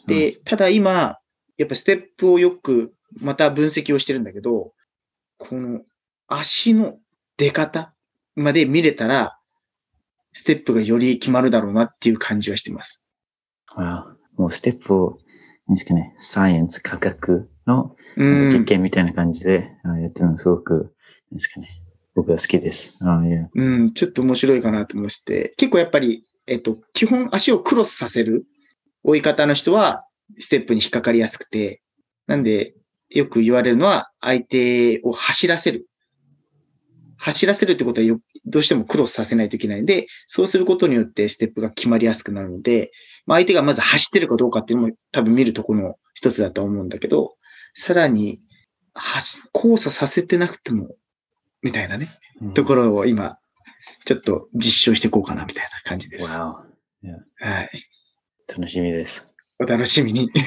[0.07, 1.17] でス、ただ今、
[1.57, 4.73] やっぱステップをよくまた分析をしてるんだけど、
[5.37, 5.81] この
[6.27, 6.97] 足の
[7.37, 7.93] 出方
[8.35, 9.37] まで見れたら、
[10.33, 13.03] ステップがより決まるだろうなっていう感じはしてます。
[13.75, 15.17] あもうステップを
[15.67, 18.47] 何ですかね、サイエンス、科学のうん。
[18.49, 20.93] 実験みたいな感じであやってるのがすごく、
[21.31, 21.69] 何ですかね、
[22.15, 22.97] 僕は好きです。
[23.01, 28.45] あいやうん、ちょっと面白いかなと思って、結構やっぱり、えっと、基本足をクロスさせる
[29.03, 30.05] 追い方の人は、
[30.39, 31.81] ステップに引っかかりやすくて、
[32.27, 32.73] なんで、
[33.09, 35.87] よく言われるのは、相手を走らせる。
[37.17, 42.91] 走らせるってことはよ、どうしてもクロスさせないといけないんで、そうすることによってステップが決まりやすくなるので、
[43.25, 47.35] まあ、相手がまず走ってるかどうかっていうのも多分見るところの一つだと思うんだけど、
[47.75, 48.41] さらに、
[49.53, 50.95] 交差させてなくても、
[51.61, 52.09] みたいなね。
[52.53, 53.37] ところを今、
[54.05, 56.29] ちょっと実証していこうかなみたいな感じです。
[56.29, 56.65] わ
[57.37, 57.69] はい。
[58.49, 59.27] お楽しみです。
[59.59, 60.29] お楽しみに。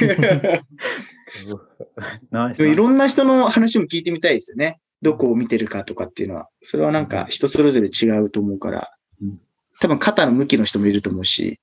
[2.61, 4.79] いろんな人の話も聞いてみたいですよね。
[5.03, 6.49] どこを見てるかとかっていうのは。
[6.63, 8.91] それはなんか人それぞれ違うと思うから
[9.23, 9.41] うん。
[9.81, 11.59] 多分肩の向きの人もいると思うし。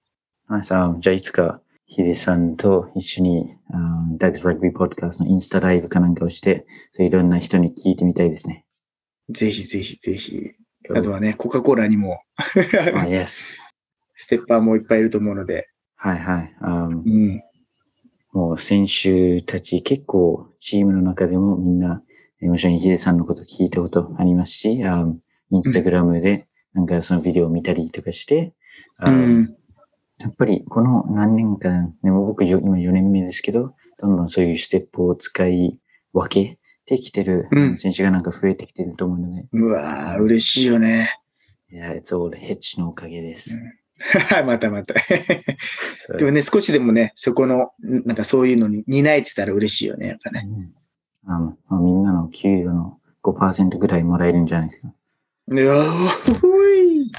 [0.49, 0.73] ナイス。
[0.73, 3.55] あじゃあいつか、ヒデさんと一緒に、
[4.17, 8.65] ダグスラグビーポッドキャストのインスタライブかなんかをして、そういろんな人に聞いてみたいですね。
[9.29, 10.51] ぜひぜひぜひ。
[10.89, 12.43] あとはね、コカ・コーラにも あ、
[13.05, 13.47] yes。
[14.15, 15.69] ステッパーもいっぱいいると思うので。
[16.03, 16.55] はいはい。
[16.59, 17.41] あうん。
[18.33, 22.03] もう選手たち結構チームの中でもみんな、
[22.41, 25.07] えもちろんヒデさんのこと聞いたことありますし、あ
[25.49, 28.53] インスタグラムでなんかそのビデオを見たりとかして、
[28.97, 29.55] あうん。
[30.19, 35.79] やっぱりこの何年間、でも僕よ今4年目ですけど、どんどんそういうステップを使い
[36.11, 41.17] 分けてきてるうん選手がなんか増えてきてると思うので、うわー、嬉しいよね。
[41.71, 43.57] いや、it's all ヘッジのおかげです。
[44.45, 44.95] またまた。
[45.99, 50.45] そうでもね、少しでもね、そこの、なんかそういうのに担えてたら嬉しいよね、やっぱね。
[50.45, 50.73] うん
[51.25, 54.93] あまあみんなの給与の5%ぐらいもらえるんじゃないですか。
[55.47, 57.11] うわーほい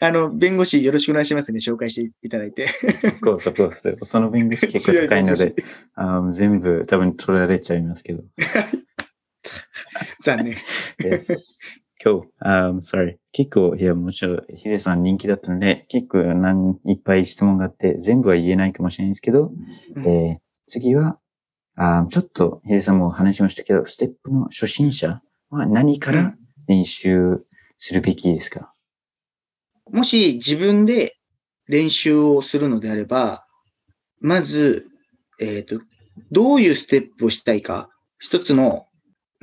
[0.00, 1.60] あの、弁護士よろしくお願いしますね。
[1.60, 2.68] 紹介していただいて。
[3.04, 4.04] of course, of course.
[4.04, 5.50] その弁護士結構高いので
[5.94, 8.24] あ全部多分取られちゃいますけど。
[10.24, 10.56] 残念。
[12.04, 12.10] Yes.
[12.10, 12.22] Cool.
[12.44, 13.16] Um, sorry.
[13.32, 19.52] 結構、いや、もちろん、ヒデさん人気だったので、結構何、いっぱい質問があって、全部は言えないかもしれないですけど、
[19.94, 21.18] うんえー次は、
[21.76, 26.34] あちょっと、ヒデさんも話しましたけど、ステップの初心者は何から
[26.68, 27.44] 練習
[27.76, 28.72] するべきですか、
[29.90, 31.16] もし自分で
[31.68, 33.44] 練習をするのであれば、
[34.20, 34.86] まず、
[35.40, 35.80] えっ、と、
[36.30, 38.86] どういうステップをしたいか、一つの、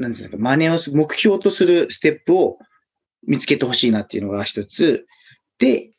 [0.01, 2.57] なんですか、真似をす、目標とするステップを
[3.27, 5.05] 見つけてほしいなっていうのが一つ。
[5.57, 5.91] で、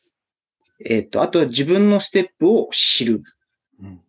[0.83, 3.23] えっ、と、あとは自分のステップを知る。
[3.79, 4.01] うん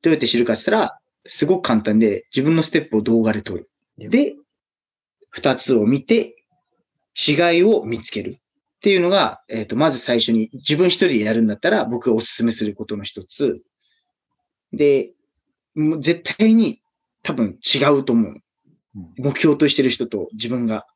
[0.00, 3.68] どうやって知るかって言ったら、すごく簡単で、自分のステップを動画で撮る。
[3.98, 4.36] で、
[5.30, 6.36] 二つを見て、
[7.16, 8.38] 違いを見つける。
[8.76, 13.60] っていうのが、えっ、と、まず最初に自分一人でやるんだったら、僕がお勧めすることの一つ。
[14.72, 15.10] で、
[15.74, 16.80] もう絶対に
[17.24, 18.36] 多分違うと思う。
[18.96, 20.86] うん目標としてる人と自分が。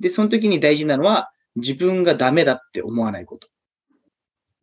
[0.00, 3.48] で、その時に大事なのは、自分がダメだって思わないこと。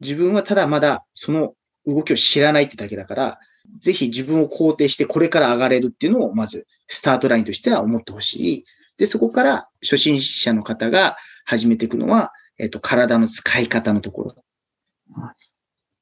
[0.02, 1.54] 自分はただまだその
[1.86, 3.40] 動きを知らないってだけだから、
[3.80, 8.66] ぜひ自分を肯定してこれから上がれるっていうのをまずスタートラインとしては思ってほしい。
[8.98, 14.36] で、そこから初心者の方が始めていくのは、えっ、と、体の使い方のところ。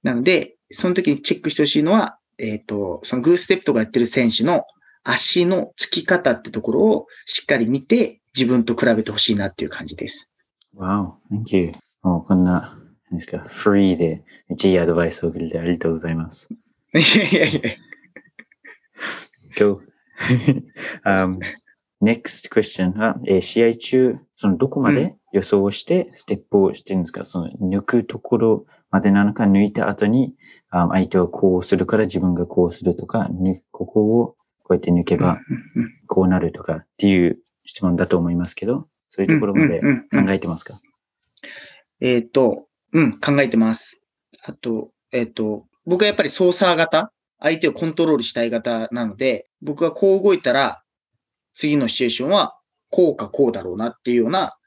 [0.04, 4.66] なので、その時にチェックしてほしいのは、えっ、と、そのグーステップとかやってる選手の
[5.04, 10.30] 足のつき方ってところをしっかり見て、自分と比べてほしいなっていう感じです。
[10.76, 11.74] Wow, thank you.
[12.02, 12.78] もうこんな、
[13.10, 16.50] 何ですか、フリーで、めっちゃいいアドバイスをくれてありがとうございます。
[16.94, 17.62] いやいやいや。
[21.06, 21.40] Um,
[22.02, 30.34] next question は、えー試合中、そのどこまうで予想をしてステップをしてるんですか、その抜くところまでなのか、抜いた後に、
[30.70, 35.40] あ相手はこうするから自分がこうするとか、抜ここをこうやって抜けば
[36.08, 40.80] こうなるとかっていう質問だと思いますけど、そういうところまで考えてますか、
[42.00, 44.00] えっ、と、うん、考えてます。
[44.44, 50.84] あと、えっ、と、僕はやっぱり操作型、相手をコントロールしたい型なので、僕はこう動いたら、
[51.56, 52.58] 次のシチュエーションは
[52.90, 54.58] こうかこうだろうなっていうような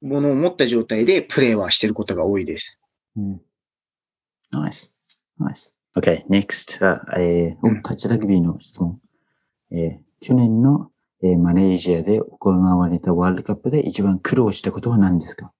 [0.00, 2.78] ものを持った状態でプレイはしてることが多いです。
[3.16, 3.40] うん、
[4.52, 4.90] ?Nice.
[5.40, 5.72] Nice.
[5.96, 9.00] Okay, next は、えーうんタッチラグビーの質問。
[9.70, 10.90] えー去年の、
[11.22, 15.52] えーマレーシアで行われたワールドカップで一番苦労したことは何ですか？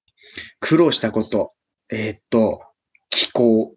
[0.61, 1.53] 苦労したこと。
[1.91, 2.63] えっ、と、
[3.11, 3.75] 気候。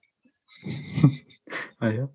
[1.80, 2.08] あや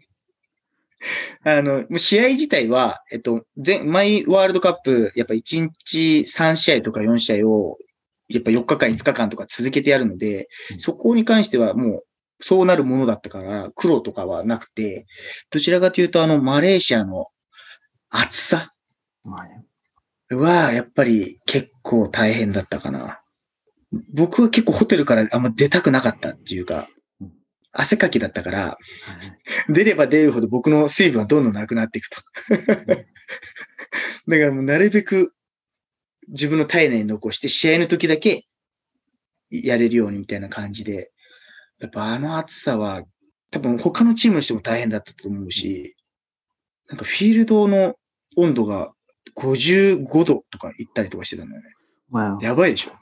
[1.44, 7.78] あの、試合自体は、えっと、全、毎ワールドカップ、やっぱ1日3試合とか4試合を、
[8.28, 12.04] やっぱ4日間、5日間とか続けてやるのでう、んそこに関してはもう、
[12.40, 15.06] そうなるものだったから、苦労とかはなくて、
[15.50, 17.26] どちらかというと、あの、マレーシアの
[18.14, 18.74] 暑さ？
[19.24, 23.22] はやっぱり結構大変だったかな。
[24.12, 26.88] 僕は結構ホテルからあんま出たくなかったっていうか
[27.20, 27.32] うん、
[27.72, 28.76] 汗かきだったから、
[29.70, 32.20] 出れば出るほど僕の水分はどんどんなくなっていくと。
[34.28, 35.34] だからもうなるべく
[36.28, 38.44] 自分の体内に残して試合の時だけ
[39.50, 41.10] やれるようにみたいな感じで、
[41.80, 43.04] やっぱあの暑さは
[43.50, 45.96] 多分他のチームの人も大変だったと思うし、
[46.88, 47.94] なんかフィールドの
[48.36, 48.92] 温度が
[49.36, 51.68] 55度とか行ったりとかしてたんだよね。
[52.12, 52.42] Wow.
[52.42, 52.92] やばいでしょ。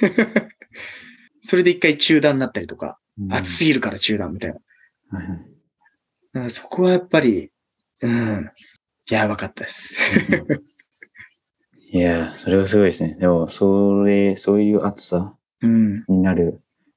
[1.42, 4.50] それで一回中断になったりとか、うん暑すぎるから中断みたい
[5.10, 5.18] な。
[5.18, 5.38] はいはい
[6.36, 7.50] だからそこはやっぱり、
[8.02, 8.50] うん、
[9.08, 9.96] やばかったです。
[11.88, 13.16] いや、それはすごいですね。
[13.18, 16.04] でも、それ、そういう暑さうん。
[16.08, 16.52] になる、なん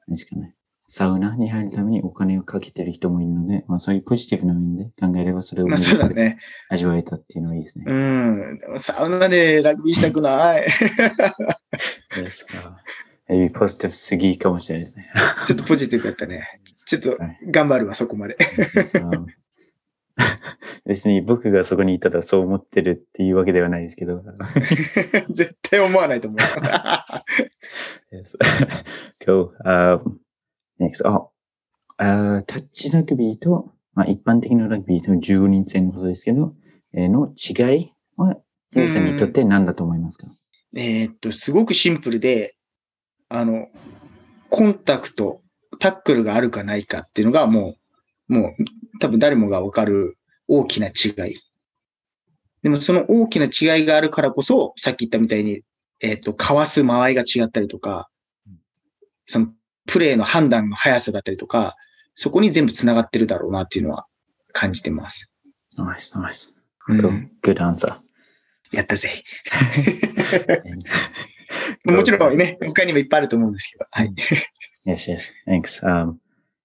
[0.10, 0.56] ですかね。
[0.92, 6.40] サウナに入るためにお金をかけてる人もいるので、まあそういうポジティブな面で考えればそれをまあそうだね。
[6.68, 7.86] 味わえたっていうのはいいですね。
[7.88, 8.60] うん。
[8.60, 10.68] でもサウナでラグビーしたくない。
[12.18, 12.48] Yes.
[13.30, 15.12] エビポジティブすぎかもしれないですね。
[15.46, 16.60] ちょっとポジティブだったね。
[16.74, 18.36] ちょっとはい頑張るわ、そこまで。
[20.88, 24.24] 別に僕がそこにいたらそう思ってるっていうわけではないですけど。
[25.30, 26.40] 絶対思わないと思う。
[28.12, 28.36] yes.
[29.24, 29.52] cool.
[29.64, 30.18] Um,
[30.80, 31.08] next.
[31.08, 31.28] あ、
[31.98, 36.54] あータッチラグビーと、まあ、一般的なラグビーと15人制のことですけど、
[36.94, 38.36] えーの違いは、
[38.72, 40.28] ヒデさんにとって何だと思いますか、
[40.76, 42.56] えーっと、すごくシンプルで、
[43.30, 43.68] あの、
[44.50, 45.42] コンタクト、
[45.80, 47.76] タックルがあるかないかっていうのがも
[48.30, 48.54] う、もう
[49.00, 50.18] 多分誰もがわかる
[50.48, 51.36] 大きな違い。
[52.62, 55.62] でもその大きな違いがあるからこそ、さっき言ったみたいに、
[56.02, 58.10] えーっと、かわす間合いが違ったりとか、
[59.28, 59.48] その
[59.90, 61.76] プレーの判断の速さだったりとか、
[62.16, 64.06] そこに全部繋がってるだろうなっていうのは
[64.54, 65.32] 感じてます。
[65.78, 66.54] Nice.
[66.90, 67.28] うん Cool.
[67.44, 67.98] Good answer.
[68.72, 69.24] やったぜ。
[71.86, 73.86] もちろんね、他にもいっぱいあると思うんですけど。
[73.90, 74.14] はい。
[74.86, 75.34] Yes, yes.
[75.48, 75.84] Thanks.
[75.84, 76.16] Um,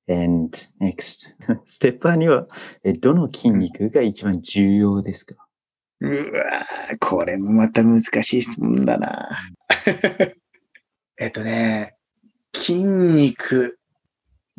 [0.09, 1.35] and next.
[1.67, 2.47] ステッパーには、
[2.85, 5.37] えどの筋肉が一番重要ですか？
[6.01, 9.39] うわーこれもまた難しい質問だな。
[11.19, 11.95] えっとね、
[12.55, 13.79] 筋肉、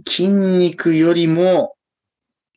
[0.08, 1.76] 筋肉よりも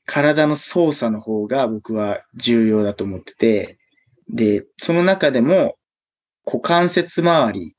[0.07, 3.79] 体の操作の方が僕は重要だと思ってて、
[4.29, 5.77] で、その中でも
[6.45, 7.75] 股関節周り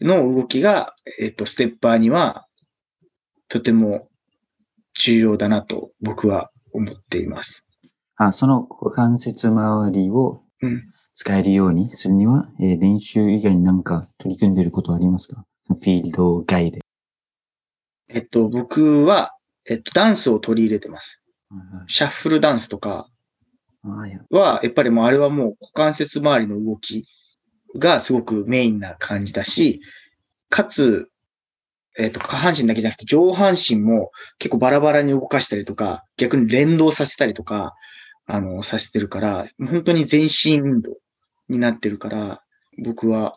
[0.00, 2.46] の動きが、えっと、ステッパーには
[3.48, 4.08] とても
[5.00, 7.66] 重要だなと僕は思っています。
[8.16, 10.82] あ、その股関節周りをうん
[11.14, 15.44] 使えるようにするには、えー練習以外に何か取り組んでいることはありますか？
[15.68, 16.80] フィールド外で。
[18.08, 19.32] えっと、僕は、
[19.68, 21.22] えっと、ダンスを取り入れてます。
[21.86, 23.08] シャッフルダンスとか
[24.30, 27.06] は、やっぱりもうあれはもう股関節周りの動き
[27.76, 29.80] がすごくメインな感じだし、
[30.48, 31.08] かつ、
[31.98, 37.74] えっと、下半身だけじゃなくて上半身も結構バラバラに動かしたりとか、逆に連動させたりとか、
[38.26, 40.96] あの、させてるから、本当に全身運動
[41.48, 42.42] になってるから、
[42.82, 43.36] 僕は、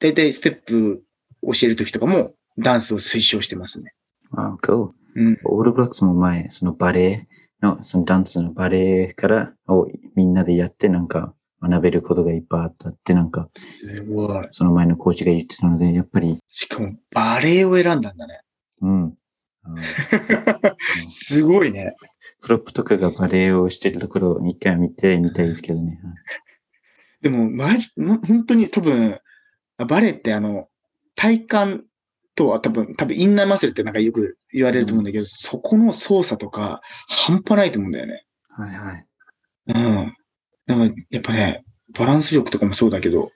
[0.00, 1.02] だいたいステップ
[1.46, 3.94] 教えるときとかもダンスを推奨してますね。
[4.32, 4.90] あ、cool.
[5.16, 5.38] うん。
[5.44, 7.28] オールブラックスも前、そのバレエ
[7.62, 9.86] の、そのダンスのバレエからを
[10.16, 14.46] みんなでやってなんか学べることがいっぱいあったってなんか、すごい。
[14.50, 18.40] その前のコーチが言ってたので、やっぱり、しかも、バレエを選んだんだね。
[18.82, 19.18] うん。
[19.64, 20.76] あ
[21.08, 21.94] すごいね。
[22.42, 25.98] プロップとかがバレエをしてるところを一回見てみたいですけどね。
[27.22, 29.18] でも、マジ、ま本当に多分、
[29.78, 30.68] バレエってあの、
[31.16, 31.84] 体幹
[32.34, 38.24] とは多分、多分インナーマッスルってなんかよく言われると思うんだけど、そこの操作とか、半端ないと思うんだよね。
[38.48, 39.06] はいはい。
[39.68, 40.16] うん。
[40.66, 41.64] なんか、やっぱね、
[41.96, 43.30] バランス力とかもそうだけど、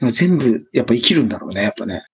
[0.00, 2.04] なんか全部、やっぱ生きるんだろうね、やっぱね。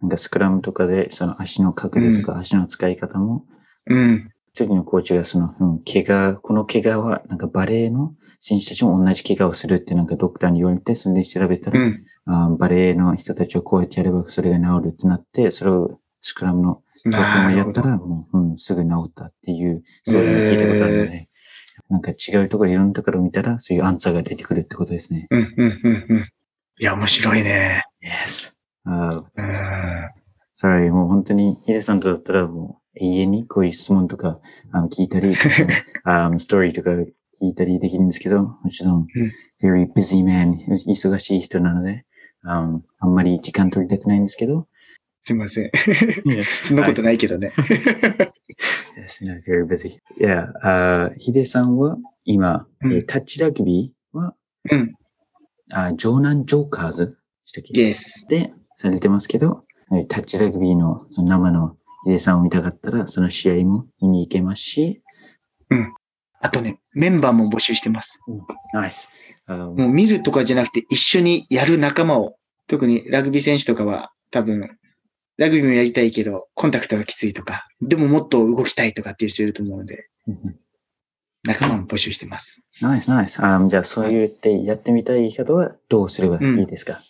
[0.00, 3.44] なんかスクラムとかで、その足の角度とか足の使い方も、
[3.86, 4.30] うん。
[4.58, 12.04] 時のコーチがその、うん、怪我、この怪我は、なんかバレエの選手たちも同じ怪我をするってなんかドクターに言われて、それで調べたら、うん。
[12.26, 17.16] あーバレエの人たちはこうやってやればそれが治るってなって、それをスクラムの僕。
[17.16, 21.28] もやったら、もう、うん、すぐ治ったっていうストーリーを聞いたことあるので、
[21.88, 25.26] なんか違うところ、いろんなところを見たら、そういうアンサーが出てくるってことですね。
[25.30, 26.28] うん、うん、うん、うん。
[26.80, 27.84] いや、面白いね。
[28.02, 28.52] Yes.
[28.84, 30.18] あーうん。
[30.60, 34.40] sorry, もう本当にヒデさんとだったらもう永遠にこういう質問とか
[34.72, 35.34] あの聞いたり、
[36.04, 39.06] あのストーリーとか聞いたりできるんですけど、もちろん、
[39.62, 42.04] very busy man, 忙しい人なので、
[42.42, 42.82] あん
[43.14, 44.66] まり時間取りたくないんですけど、
[45.24, 45.70] すいません。
[46.64, 47.52] そんなことないけどね。
[49.46, 49.98] Very busy.
[50.18, 54.34] Yeah, あヒデさんは今、うんえータッチラグビーは、
[54.70, 54.94] うん。
[55.70, 58.28] あ城南ジョーカーズしたっけ？Yes。
[58.28, 65.02] でされてますけど、えータッチラグビーのその生のヒデさんを見たかったら、その試合も見に行けますし、
[66.40, 68.20] あとね、メンバーも募集してます。
[68.72, 69.08] ナイス。
[69.46, 72.36] あもう見るとかじゃなくて一緒にやる仲間を、
[72.68, 74.78] 特にラグビー選手とかは多分、
[75.36, 80.08] ラグビーもやりたいけど、コンタクトがきついとか、でももっと動きたいとかっていう人いると思うので、
[81.44, 82.62] 仲間も募集してます。
[82.80, 83.42] ナイス、ナイス。
[83.42, 87.00] あじゃあ、そう言ってやってみたい方はどうすればいいですか、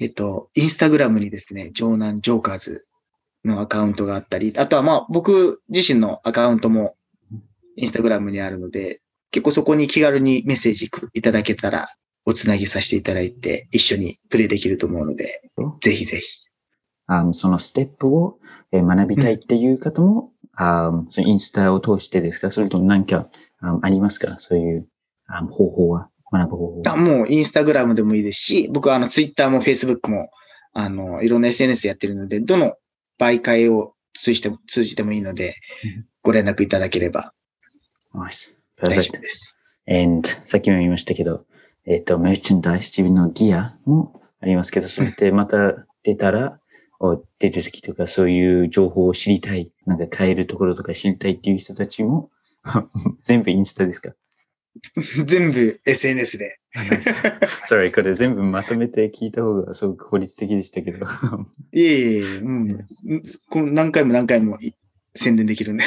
[0.00, 2.86] えっと、インスタグラムにですね、城南ジョーカーズ
[3.44, 6.96] のアカウントがあったり、あとはまあ僕自身のアカウントも
[7.76, 11.88] インスタグラムにあるので、結構そこに気軽にメッセージいただけたら、
[12.24, 15.42] おつなぎさせていただいて、一緒にプレイできると思うので、
[15.82, 16.24] ぜひぜひ。
[17.06, 18.38] あそのステップを
[18.72, 22.50] えー学びたいっていう方も、あそのインスタを通してですか？
[22.50, 23.28] それとも何か
[23.60, 24.38] あありますか？
[24.38, 24.88] そういう
[25.26, 26.08] あ方法は？
[26.32, 26.96] 学ぶ方法あは。
[26.96, 30.30] もうインスタグラムでもいいですし、僕はあのツイッターもフェイスブックも、
[30.72, 32.74] あの、いろんな SNS やってるので、どの
[33.18, 37.32] 媒介を通じても通じてもいいのでうん、ご連絡いただければ
[38.14, 38.56] ナイス。
[38.80, 39.56] 大.丈夫です。
[39.86, 41.44] And さっきも言いましたけど、
[41.86, 46.60] えっ、と、メーチャンダイス、自分のギアもありますけど、それってまた出たら、
[47.00, 52.30] お出る時とかそういう情報を知りたい、なんか買えるところとか知りたいっていう人たちも、
[53.20, 54.12] 全部インスタですか？
[55.26, 56.58] 全部 SNS で。
[57.64, 61.06] Sorry, これ全部まとめて聞いた方がすごく効率的でしたけど。
[61.72, 62.86] いえいえうん。
[63.50, 64.74] この何回も何回もい
[65.14, 65.84] 宣伝できるんで。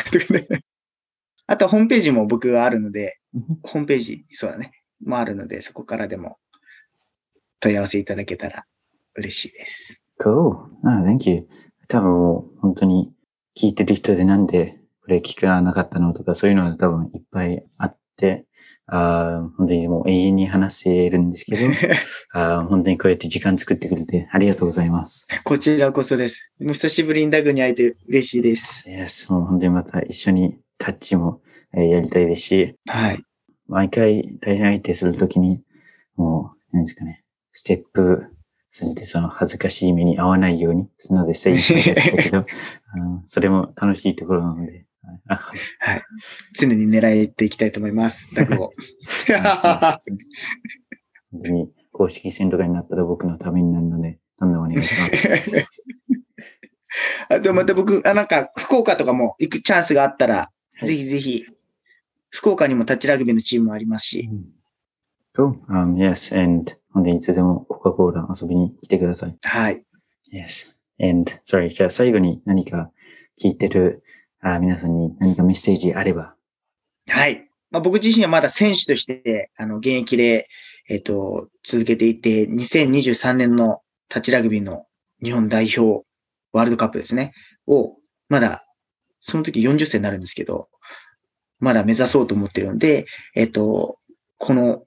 [1.48, 3.20] あとはホームページも僕はあるので、
[3.64, 4.72] ホームページ、そうだね。
[5.04, 6.38] もあるので、そこからでも
[7.60, 8.66] 問い合わせいただけたら
[9.16, 10.02] 嬉しいです。
[10.20, 10.70] cool.
[10.84, 11.48] Ah, thank you.
[11.88, 13.14] 多分もう本当に
[13.58, 17.97] 聞いてる人でなんでこれ聞かなかったのとかそういうのは多分いっぱいあって、
[18.90, 21.74] あー本当にもう永遠に話せるんですけど、
[22.34, 25.28] あー本当にこうやって時間作ってくれてありがとうございます。
[25.44, 26.42] こちらこそです。
[26.60, 28.86] もう久しぶりにダグに会えて嬉しいです。
[28.88, 31.42] Yes, もう本当にまた一緒にタッチも
[31.74, 33.24] えーやりたいですし、はい。
[33.68, 35.62] 毎回対戦相手するときに、
[36.16, 38.24] もう、何ですかね、ステップ
[38.70, 42.46] されてその恥ずかしい目に合わないように、するので精一杯やってたけど、
[43.26, 44.87] それも楽しいところなので、あ
[45.28, 46.02] はい。
[46.60, 48.28] 常に狙えていきたいと思います。
[48.36, 48.74] ダグを。
[51.32, 55.28] 本当に公式戦とかになったら僕のためになるので、どんどんお願いします。
[57.30, 60.52] あとまた僕、あ、なんか、福岡とかも行くチャンスがあったら、は
[60.84, 61.46] いぜひぜひ、
[62.30, 64.30] 福岡にもタッチラグビーのチームもありますし、
[65.38, 65.54] Cool.
[65.70, 69.38] Um, yes, and 本当にいつでもコカ・コーラ遊びに来てください。
[69.44, 69.84] はい。
[70.34, 70.74] Yes.
[71.00, 72.92] And, sorry, じゃあ最後に何か
[73.40, 74.04] 聞いてる
[74.42, 76.36] あ皆さんに何かメッセージあれば。
[77.10, 77.50] はい。
[77.72, 80.48] まあ、僕自身はまだ選手として、あの、現役で、
[80.90, 84.86] えっ、と、続けていて、2023年のタッチラグビーの
[85.22, 86.06] 日本代表
[86.54, 87.34] ワールドカップですね、
[87.66, 87.98] を、
[88.30, 88.66] まだ、
[89.20, 90.70] その時40歳になるんですけど、
[91.60, 93.98] まだ目指そうと思ってるので、えっ、と、
[94.38, 94.84] この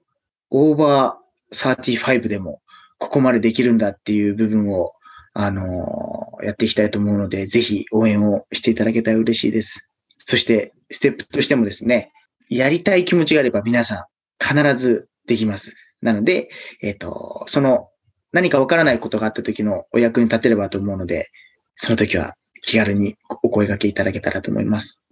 [0.49, 2.61] オーバー35でも、
[2.97, 4.93] ここまでできるんだっていう部分を、
[5.33, 9.87] あのやっていきたいと思うので、ぜひ応援をしていただけたら嬉しいです。
[10.17, 12.11] そして、ステップとしてもですね、
[12.49, 14.07] やりたい気持ちがあれば皆さ
[14.43, 15.73] ん必ずできます。
[16.01, 16.49] なので、
[16.81, 17.89] えっ、と、その
[18.33, 21.29] 何かわからないことがあった時のお役に立てればと思うので、
[21.75, 25.03] その時は気軽にお声掛けいただけたらと思います。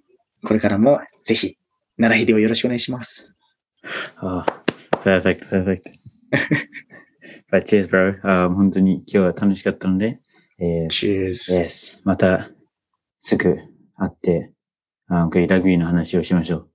[0.43, 1.57] これからもぜひ、
[1.97, 3.35] 奈良秀をよろしくお願いします。
[4.17, 4.63] ああ、
[5.03, 5.81] perfect, perfect.
[7.51, 8.19] But cheers, bro.
[8.23, 10.21] あ本当に今日は楽しかったので、
[10.59, 11.53] えー、Cheers.
[11.53, 12.49] yes, また
[13.19, 13.55] すぐ
[13.95, 14.53] 会って、
[15.07, 16.67] あこういうラグビーの話をしましょ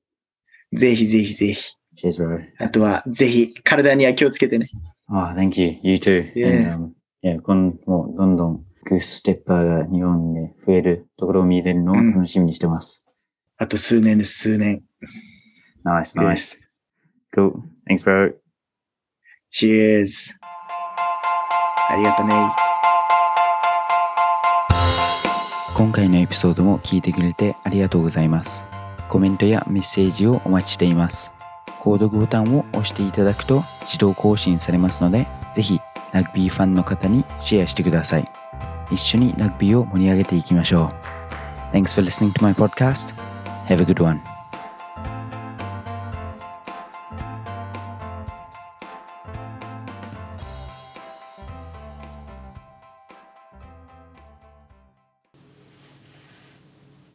[0.73, 0.79] う。
[0.79, 1.75] ぜひぜひぜひ。
[1.97, 2.45] Cheers, bro.
[2.59, 4.69] あとは、ぜひ、体には気をつけてね。
[5.07, 5.79] あ、thank you.
[5.83, 6.33] You too.
[6.35, 6.73] Yeah.
[6.73, 6.93] And, um,
[7.23, 13.05] yeah, もうどんどんグースステッパーが日本で増えるところを見れるのを楽しみにしてます。
[13.57, 14.83] あと数年です、数年。
[15.85, 16.59] Nice, nice.
[17.35, 17.53] Cool.
[17.89, 18.35] Thanks, bro.
[19.51, 20.35] Cheers.
[21.89, 22.35] ありがとね。
[25.75, 28.65] 今回のエピソードも聞いてくれてありがとうございます。
[29.09, 31.35] コメントやメッセージをお待ちしています。
[31.81, 35.81] 購読ボタンを押していただくと自動更新されますので、ぜひ
[36.13, 38.31] ラグビーファンの方にシェアしてください。
[38.91, 40.95] 一緒にラグビーを盛り上げていきましょ
[41.73, 41.77] う。
[41.77, 43.15] Thanks for listening to my podcast.
[43.67, 44.34] Have a good one.